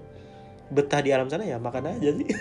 betah 0.69 1.01
di 1.01 1.09
alam 1.09 1.25
sana 1.25 1.45
ya 1.45 1.57
makan 1.57 1.97
aja 1.97 2.09
sih. 2.13 2.27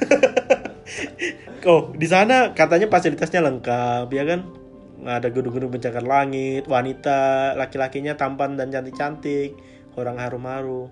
Oh, 1.63 1.95
di 1.95 2.11
sana 2.11 2.59
katanya 2.59 2.91
fasilitasnya 2.91 3.39
lengkap, 3.39 4.11
ya 4.11 4.27
kan? 4.27 4.62
Ada 5.03 5.29
gedung-gedung 5.29 5.71
pencakar 5.71 6.03
langit, 6.03 6.67
wanita, 6.67 7.53
laki-lakinya 7.55 8.15
tampan 8.15 8.55
dan 8.55 8.71
cantik-cantik, 8.71 9.59
orang 9.99 10.17
harum-harum. 10.17 10.89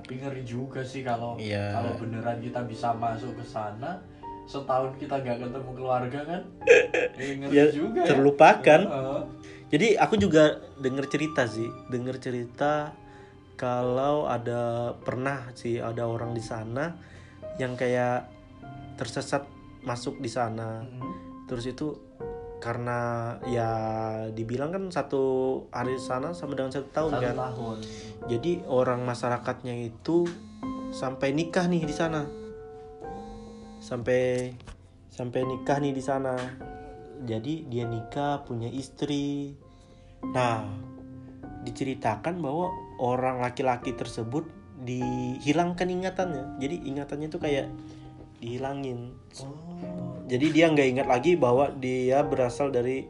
Tapi 0.00 0.18
ngeri 0.18 0.42
juga 0.42 0.80
sih 0.82 1.04
kalau 1.04 1.36
Iya. 1.36 1.76
kalau 1.76 1.92
beneran 1.96 2.40
kita 2.40 2.64
bisa 2.64 2.90
masuk 2.92 3.38
ke 3.38 3.44
sana 3.44 4.02
setahun 4.42 4.98
kita 4.98 5.22
gak 5.22 5.38
ketemu 5.38 5.70
keluarga 5.72 6.20
kan 6.26 6.42
eh, 7.22 7.38
ngeri 7.38 7.54
Ya, 7.54 7.64
juga 7.70 8.02
ya. 8.02 8.08
terlupakan. 8.10 8.80
Heeh. 8.82 9.22
Jadi 9.70 9.88
aku 9.96 10.14
juga 10.18 10.58
denger 10.76 11.06
cerita 11.08 11.46
sih, 11.46 11.64
denger 11.88 12.18
cerita 12.18 12.92
kalau 13.54 14.26
ada 14.26 14.92
pernah 14.98 15.48
sih 15.54 15.78
ada 15.78 16.04
orang 16.04 16.34
di 16.34 16.42
sana 16.42 16.92
yang 17.56 17.78
kayak 17.78 18.26
tersesat 18.98 19.46
masuk 19.80 20.18
di 20.18 20.28
sana. 20.28 20.82
Mm. 20.82 21.46
Terus 21.46 21.64
itu 21.70 21.94
karena 22.62 23.34
ya 23.50 23.70
dibilang 24.30 24.70
kan 24.70 24.84
satu 24.94 25.24
hari 25.74 25.98
di 25.98 26.02
sana 26.06 26.30
sama 26.30 26.54
dengan 26.54 26.70
satu 26.70 26.88
tahun 26.94 27.10
satu 27.18 27.24
kan. 27.26 27.34
tahun 27.34 27.76
Jadi 28.30 28.52
orang 28.70 29.02
masyarakatnya 29.02 29.74
itu 29.82 30.30
sampai 30.94 31.34
nikah 31.34 31.66
nih 31.66 31.82
di 31.82 31.90
sana. 31.90 32.22
Sampai 33.82 34.54
sampai 35.10 35.42
nikah 35.42 35.82
nih 35.82 35.90
di 35.90 36.02
sana. 36.06 36.38
Jadi 37.26 37.66
dia 37.66 37.82
nikah 37.82 38.46
punya 38.46 38.70
istri. 38.70 39.58
Nah, 40.22 40.62
diceritakan 41.66 42.38
bahwa 42.38 42.70
orang 43.02 43.42
laki-laki 43.42 43.90
tersebut 43.90 44.46
dihilangkan 44.86 45.90
ingatannya. 45.90 46.62
Jadi 46.62 46.86
ingatannya 46.86 47.26
itu 47.26 47.42
kayak 47.42 47.66
dihilangin. 48.38 49.18
oh 49.42 50.11
Jadi 50.26 50.46
dia 50.54 50.70
nggak 50.70 50.88
ingat 50.96 51.06
lagi 51.10 51.34
bahwa 51.34 51.70
dia 51.76 52.22
berasal 52.22 52.70
dari 52.70 53.04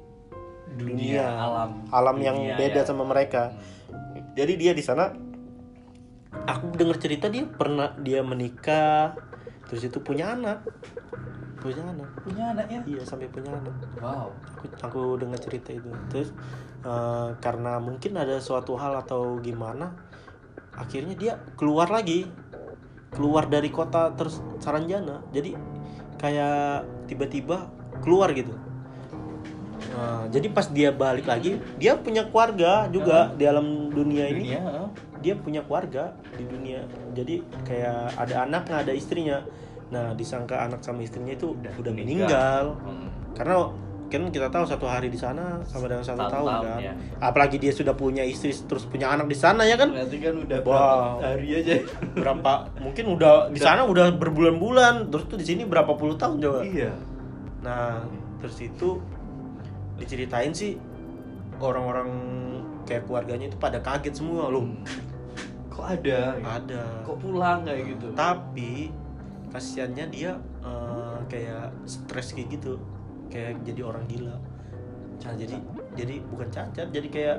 dunia, 0.72 0.96
dunia, 0.96 1.26
alam 1.28 1.70
alam 1.92 2.16
yang 2.20 2.38
dunia, 2.40 2.56
beda 2.56 2.80
ya. 2.82 2.88
sama 2.88 3.04
mereka. 3.04 3.52
Hmm. 3.52 4.32
Jadi 4.32 4.52
dia 4.56 4.72
di 4.72 4.80
sana 4.80 5.12
aku 6.48 6.72
dengar 6.74 6.96
cerita 6.96 7.28
dia 7.28 7.44
pernah 7.44 7.92
dia 8.00 8.24
menikah 8.24 9.14
terus 9.68 9.84
itu 9.84 10.00
punya 10.00 10.32
anak. 10.32 10.64
Punya 11.62 11.78
anak. 11.86 12.10
punya 12.26 12.44
anaknya 12.50 12.80
Iya, 12.90 13.02
sampai 13.06 13.30
punya 13.30 13.54
anak. 13.54 13.70
wow 14.02 14.34
Aku 14.58 14.64
aku 14.82 15.00
dengar 15.20 15.38
cerita 15.38 15.70
itu. 15.70 15.92
Terus 16.10 16.34
eh, 16.82 17.28
karena 17.38 17.78
mungkin 17.78 18.18
ada 18.18 18.42
suatu 18.42 18.74
hal 18.74 18.98
atau 18.98 19.38
gimana 19.38 19.94
akhirnya 20.74 21.14
dia 21.14 21.32
keluar 21.54 21.92
lagi. 21.92 22.26
Keluar 23.12 23.44
dari 23.46 23.68
kota 23.68 24.10
terus 24.16 24.40
Saranjana. 24.58 25.20
Jadi 25.30 25.52
kayak 26.22 26.86
tiba-tiba 27.10 27.66
keluar 28.00 28.30
gitu. 28.32 28.54
Nah, 29.92 30.24
jadi 30.32 30.48
pas 30.48 30.70
dia 30.72 30.88
balik 30.88 31.28
lagi, 31.28 31.60
dia 31.76 31.98
punya 31.98 32.24
keluarga 32.24 32.88
juga 32.88 33.28
di 33.36 33.44
dalam 33.44 33.90
dunia 33.92 34.24
ini 34.30 34.54
dunia 34.54 34.60
heeh. 34.64 34.88
dia 35.20 35.34
punya 35.36 35.60
keluarga 35.68 36.16
di 36.34 36.48
dunia 36.48 36.82
jadi 37.12 37.44
kayak 37.62 38.16
ada 38.16 38.48
anak 38.48 38.62
nggak 38.66 38.80
ada 38.88 38.92
istrinya 38.96 39.38
nah 39.92 40.16
disangka 40.16 40.64
anak 40.64 40.80
sama 40.80 41.04
istrinya 41.04 41.36
itu 41.36 41.52
udah, 41.52 41.92
meninggal, 41.92 42.80
Hmm. 42.80 43.12
karena 43.36 43.68
kan 44.12 44.28
kita 44.28 44.52
tahu 44.52 44.68
satu 44.68 44.84
hari 44.84 45.08
di 45.08 45.16
sana 45.16 45.56
sama 45.64 45.88
dengan 45.88 46.04
satu 46.04 46.20
tahun, 46.28 46.30
tahun, 46.30 46.64
kan. 46.68 46.78
ya. 46.84 46.92
apalagi 47.16 47.56
dia 47.56 47.72
sudah 47.72 47.96
punya 47.96 48.20
istri 48.20 48.52
terus 48.52 48.84
punya 48.84 49.08
anak 49.08 49.32
di 49.32 49.34
sana 49.34 49.64
ya 49.64 49.80
kan? 49.80 49.88
Berarti 49.88 50.16
kan 50.20 50.34
udah 50.36 50.58
Wow. 50.60 50.68
berapa 50.68 51.24
hari 51.24 51.48
aja. 51.56 51.74
Berapa 52.12 52.52
mungkin 52.84 53.04
udah 53.16 53.48
di 53.48 53.56
sana 53.56 53.88
udah 53.88 54.12
berbulan-bulan 54.20 55.08
terus 55.08 55.24
tuh 55.32 55.40
di 55.40 55.46
sini 55.48 55.64
berapa 55.64 55.96
puluh 55.96 56.20
tahun 56.20 56.44
coba? 56.44 56.60
Iya. 56.60 56.92
Nah 57.64 58.04
terus 58.36 58.60
itu 58.60 59.00
diceritain 59.96 60.52
sih 60.52 60.76
orang-orang 61.56 62.10
kayak 62.84 63.06
keluarganya 63.06 63.48
itu 63.48 63.56
pada 63.56 63.80
kaget 63.80 64.12
semua 64.20 64.52
loh. 64.52 64.68
Kok 65.72 65.86
ada? 65.88 66.36
Ada. 66.36 66.82
Kok 67.08 67.16
pulang 67.16 67.64
kayak 67.64 67.96
gitu? 67.96 68.12
Tapi 68.12 68.92
kasihannya 69.48 70.06
dia 70.08 70.32
eh, 70.64 71.16
kayak 71.28 71.72
stres 71.84 72.32
kayak 72.32 72.60
gitu 72.60 72.76
kayak 73.32 73.64
jadi 73.64 73.80
orang 73.88 74.04
gila. 74.04 74.36
Nah, 75.22 75.34
jadi 75.38 75.56
jadi 75.96 76.14
bukan 76.28 76.48
cacat 76.52 76.92
jadi 76.92 77.08
kayak 77.08 77.38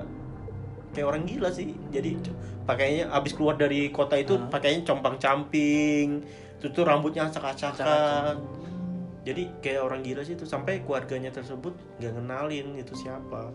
kayak 0.98 1.08
orang 1.10 1.24
gila 1.30 1.50
sih. 1.54 1.78
Jadi 1.94 2.18
pakainya 2.66 3.14
abis 3.14 3.38
keluar 3.38 3.56
dari 3.62 3.94
kota 3.94 4.18
itu 4.18 4.34
Hah? 4.38 4.50
pakainya 4.50 4.82
compang 4.82 5.22
camping 5.22 6.26
itu 6.58 6.72
tuh 6.72 6.88
rambutnya 6.88 7.28
acak-acakan. 7.28 7.76
Acak-acak. 7.76 8.38
jadi 9.24 9.44
kayak 9.60 9.82
orang 9.84 10.02
gila 10.02 10.22
sih 10.26 10.34
itu. 10.34 10.50
Sampai 10.50 10.82
keluarganya 10.82 11.30
tersebut 11.30 11.76
nggak 12.02 12.12
ngenalin 12.18 12.74
itu 12.80 12.94
siapa. 12.98 13.54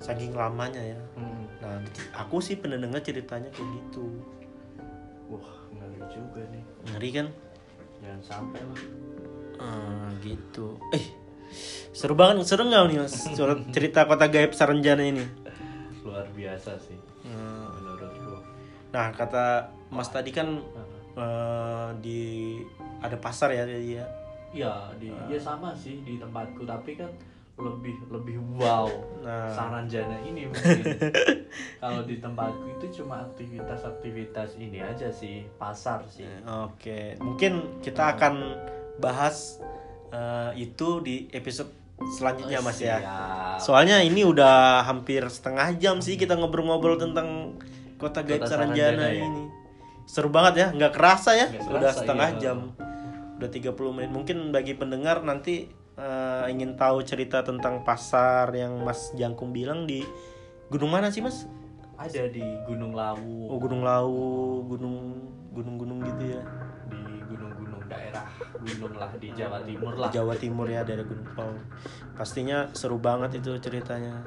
Saking 0.00 0.32
lamanya 0.32 0.80
ya. 0.80 1.00
Hmm. 1.16 1.44
nah 1.60 1.76
aku 2.16 2.40
sih 2.40 2.56
pendengar 2.56 3.04
ceritanya 3.04 3.52
kayak 3.52 3.68
gitu. 3.68 4.04
Wah 5.28 5.50
ngeri 5.76 6.00
juga 6.10 6.40
nih. 6.50 6.64
Ngeri 6.90 7.10
kan? 7.12 7.26
Jangan 8.00 8.20
sampai 8.24 8.60
lah. 8.64 8.80
Ah, 9.60 10.08
gitu. 10.24 10.80
Eh, 10.96 11.04
seru 11.90 12.14
banget, 12.14 12.44
seru 12.44 12.64
nggak 12.64 12.82
nih 12.86 12.96
mas? 12.98 13.14
Cerita 13.74 14.04
kota 14.04 14.26
gaib 14.26 14.52
Saranjana 14.52 15.02
ini. 15.02 15.24
luar 16.00 16.24
biasa 16.32 16.74
sih 16.76 16.96
Nah, 17.22 17.68
menurutku 17.70 18.32
Nah, 18.90 19.12
kata 19.12 19.68
Mas 19.88 20.08
tadi 20.08 20.30
kan 20.30 20.58
Heeh. 20.58 20.98
eh, 21.14 21.88
di 22.00 22.20
ada 22.98 23.14
pasar 23.14 23.50
ya 23.50 23.62
jadi 23.62 24.02
ya. 24.02 24.06
Iya, 24.50 24.74
di 24.96 25.10
ya 25.28 25.38
sama 25.38 25.70
sih 25.70 26.02
di 26.02 26.18
tempatku 26.18 26.62
tapi 26.62 26.94
kan 26.94 27.06
lebih 27.54 27.94
lebih 28.08 28.40
wow. 28.56 28.88
Nah. 29.20 29.52
Saranjana 29.52 30.18
ini 30.24 30.46
mungkin. 30.48 30.80
Kalau 31.76 32.02
di 32.02 32.16
tempatku 32.16 32.66
itu 32.72 32.86
cuma 32.98 33.22
aktivitas-aktivitas 33.28 34.56
ini 34.56 34.80
aja 34.80 35.06
sih, 35.06 35.46
pasar 35.54 36.02
sih. 36.08 36.26
Oke, 36.66 37.14
mungkin 37.20 37.78
kita 37.78 38.16
akan 38.16 38.34
bahas 38.98 39.60
eh, 40.10 40.50
itu 40.58 40.88
di 41.00 41.26
episode 41.30 41.70
selanjutnya 42.16 42.64
mas 42.64 42.80
ya. 42.80 42.96
Soalnya 43.60 44.00
ini 44.00 44.24
udah 44.24 44.82
hampir 44.88 45.20
setengah 45.28 45.76
jam 45.76 46.00
sih 46.00 46.16
kita 46.16 46.32
ngobrol-ngobrol 46.36 46.96
tentang 46.96 47.60
kota 48.00 48.24
gaib 48.24 48.40
Kota 48.40 48.56
Saranjana, 48.56 49.04
Saranjana, 49.04 49.06
ya. 49.12 49.24
ini. 49.28 49.44
Seru 50.08 50.32
banget 50.32 50.54
ya, 50.56 50.66
nggak 50.72 50.92
kerasa 50.96 51.36
ya, 51.36 51.46
Nggak 51.52 51.70
udah 51.70 51.80
kerasa, 51.92 51.98
setengah 52.02 52.28
iya. 52.34 52.40
jam, 52.40 52.58
udah 53.38 53.48
30 53.52 53.94
menit. 53.94 54.10
Mungkin 54.10 54.36
bagi 54.50 54.72
pendengar 54.74 55.20
nanti 55.22 55.68
eh, 55.94 56.44
ingin 56.48 56.74
tahu 56.74 57.04
cerita 57.04 57.44
tentang 57.44 57.84
pasar 57.84 58.48
yang 58.56 58.80
Mas 58.80 59.12
Jangkung 59.14 59.52
bilang 59.52 59.84
di 59.84 60.00
gunung 60.72 60.90
mana 60.90 61.12
sih 61.12 61.20
Mas? 61.20 61.44
Ada 62.00 62.32
di 62.32 62.40
Gunung 62.64 62.96
Lawu, 62.96 63.52
Oh 63.52 63.60
Gunung 63.60 63.84
Lawu, 63.84 64.64
gunung 64.64 65.20
gunung-gunung 65.52 66.00
gitu 66.00 66.32
ya. 66.32 66.42
di 66.88 66.96
gunung-gunung 67.28 67.84
daerah 67.92 68.24
gunung 68.58 68.94
lah 68.98 69.10
di 69.16 69.30
Jawa 69.30 69.62
Timur 69.62 69.94
lah. 69.94 70.10
Jawa 70.10 70.34
Timur 70.34 70.66
ya 70.66 70.82
dari 70.82 71.06
Gunung 71.06 71.30
Lawu. 71.38 71.58
Pastinya 72.18 72.66
seru 72.74 72.98
banget 72.98 73.38
itu 73.38 73.54
ceritanya. 73.62 74.26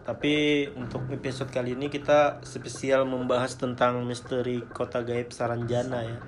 Tapi 0.00 0.66
untuk 0.74 1.06
episode 1.12 1.52
kali 1.52 1.76
ini 1.78 1.86
kita 1.86 2.42
spesial 2.42 3.06
membahas 3.06 3.54
tentang 3.54 4.02
misteri 4.02 4.64
kota 4.64 5.04
gaib 5.06 5.30
Saranjana 5.30 6.02
ya 6.02 6.18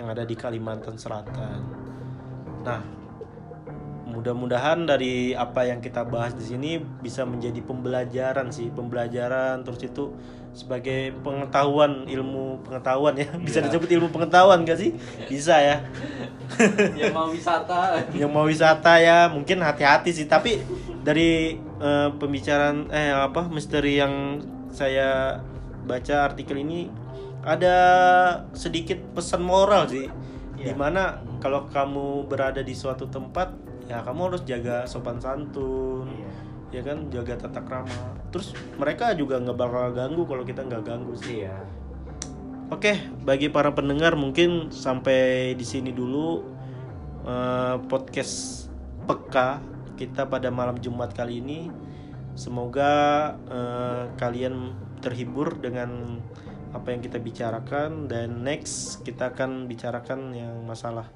yang 0.00 0.08
ada 0.12 0.24
di 0.24 0.36
Kalimantan 0.36 0.96
Selatan. 0.96 1.60
Nah, 2.64 2.80
mudah-mudahan 4.16 4.88
dari 4.88 5.36
apa 5.36 5.68
yang 5.68 5.84
kita 5.84 6.08
bahas 6.08 6.32
di 6.32 6.42
sini 6.42 6.70
bisa 6.80 7.28
menjadi 7.28 7.60
pembelajaran 7.60 8.48
sih, 8.48 8.72
pembelajaran 8.72 9.60
terus 9.60 9.84
itu 9.84 10.16
sebagai 10.56 11.12
pengetahuan 11.20 12.08
ilmu 12.08 12.64
pengetahuan 12.64 13.12
ya. 13.14 13.28
Bisa 13.44 13.60
Iya. 13.60 13.68
disebut 13.68 13.92
ilmu 13.92 14.08
pengetahuan 14.08 14.64
gak 14.64 14.80
sih? 14.80 14.96
Bisa 15.28 15.60
ya. 15.60 15.84
Yang 16.96 17.12
mau 17.12 17.28
wisata. 17.28 18.00
yang 18.20 18.30
mau 18.32 18.48
wisata 18.48 18.96
ya 18.96 19.28
mungkin 19.28 19.60
hati-hati 19.60 20.16
sih 20.16 20.24
tapi 20.24 20.64
dari 21.04 21.60
eh, 21.60 22.08
pembicaraan 22.16 22.88
eh 22.88 23.12
apa 23.12 23.52
misteri 23.52 24.00
yang 24.00 24.40
saya 24.72 25.36
baca 25.84 26.24
artikel 26.24 26.56
ini 26.56 26.88
ada 27.44 27.76
sedikit 28.56 28.98
pesan 29.12 29.44
moral 29.44 29.86
sih 29.86 30.08
Iya. 30.56 30.72
di 30.72 30.74
mana 30.74 31.20
kalau 31.36 31.68
kamu 31.68 32.24
berada 32.26 32.64
di 32.64 32.72
suatu 32.72 33.04
tempat 33.12 33.52
ya 33.86 34.02
kamu 34.02 34.20
harus 34.30 34.42
jaga 34.42 34.86
sopan 34.86 35.18
santun 35.22 36.10
Iya. 36.10 36.30
ya 36.74 36.80
kan 36.82 36.98
jaga 37.08 37.34
tata 37.38 37.62
krama 37.62 38.18
terus 38.34 38.52
mereka 38.76 39.14
juga 39.14 39.38
nggak 39.38 39.56
bakal 39.56 39.94
ganggu 39.94 40.22
kalau 40.26 40.42
kita 40.42 40.66
nggak 40.66 40.82
ganggu 40.84 41.14
sih 41.14 41.46
Iya. 41.46 41.56
Oke, 42.66 42.98
bagi 43.22 43.46
para 43.46 43.70
pendengar 43.70 44.18
mungkin 44.18 44.74
sampai 44.74 45.54
di 45.54 45.62
sini 45.62 45.94
dulu 45.94 46.42
eh, 47.22 47.78
podcast 47.86 48.66
peka 49.06 49.62
kita 49.94 50.26
pada 50.26 50.50
malam 50.50 50.74
Jumat 50.82 51.14
kali 51.14 51.38
ini. 51.38 51.70
Semoga 52.34 52.90
eh, 53.46 54.10
kalian 54.18 54.74
terhibur 54.98 55.62
dengan 55.62 56.18
apa 56.74 56.90
yang 56.90 57.06
kita 57.06 57.22
bicarakan 57.22 58.10
dan 58.10 58.42
next 58.42 59.06
kita 59.06 59.30
akan 59.30 59.70
bicarakan 59.70 60.34
yang 60.34 60.66
masalah 60.66 61.06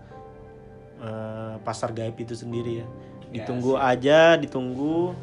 eh, 1.00 1.54
pasar 1.64 1.92
gaib 1.92 2.16
itu 2.20 2.36
sendiri 2.36 2.84
ya. 2.84 2.86
Ditunggu 3.30 3.78
aja, 3.78 4.36
ditunggu. 4.36 5.14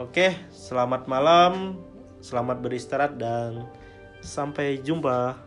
Oke, 0.00 0.34
selamat 0.50 1.06
malam, 1.06 1.78
selamat 2.18 2.58
beristirahat 2.58 3.14
dan 3.14 3.68
sampai 4.24 4.80
jumpa. 4.82 5.38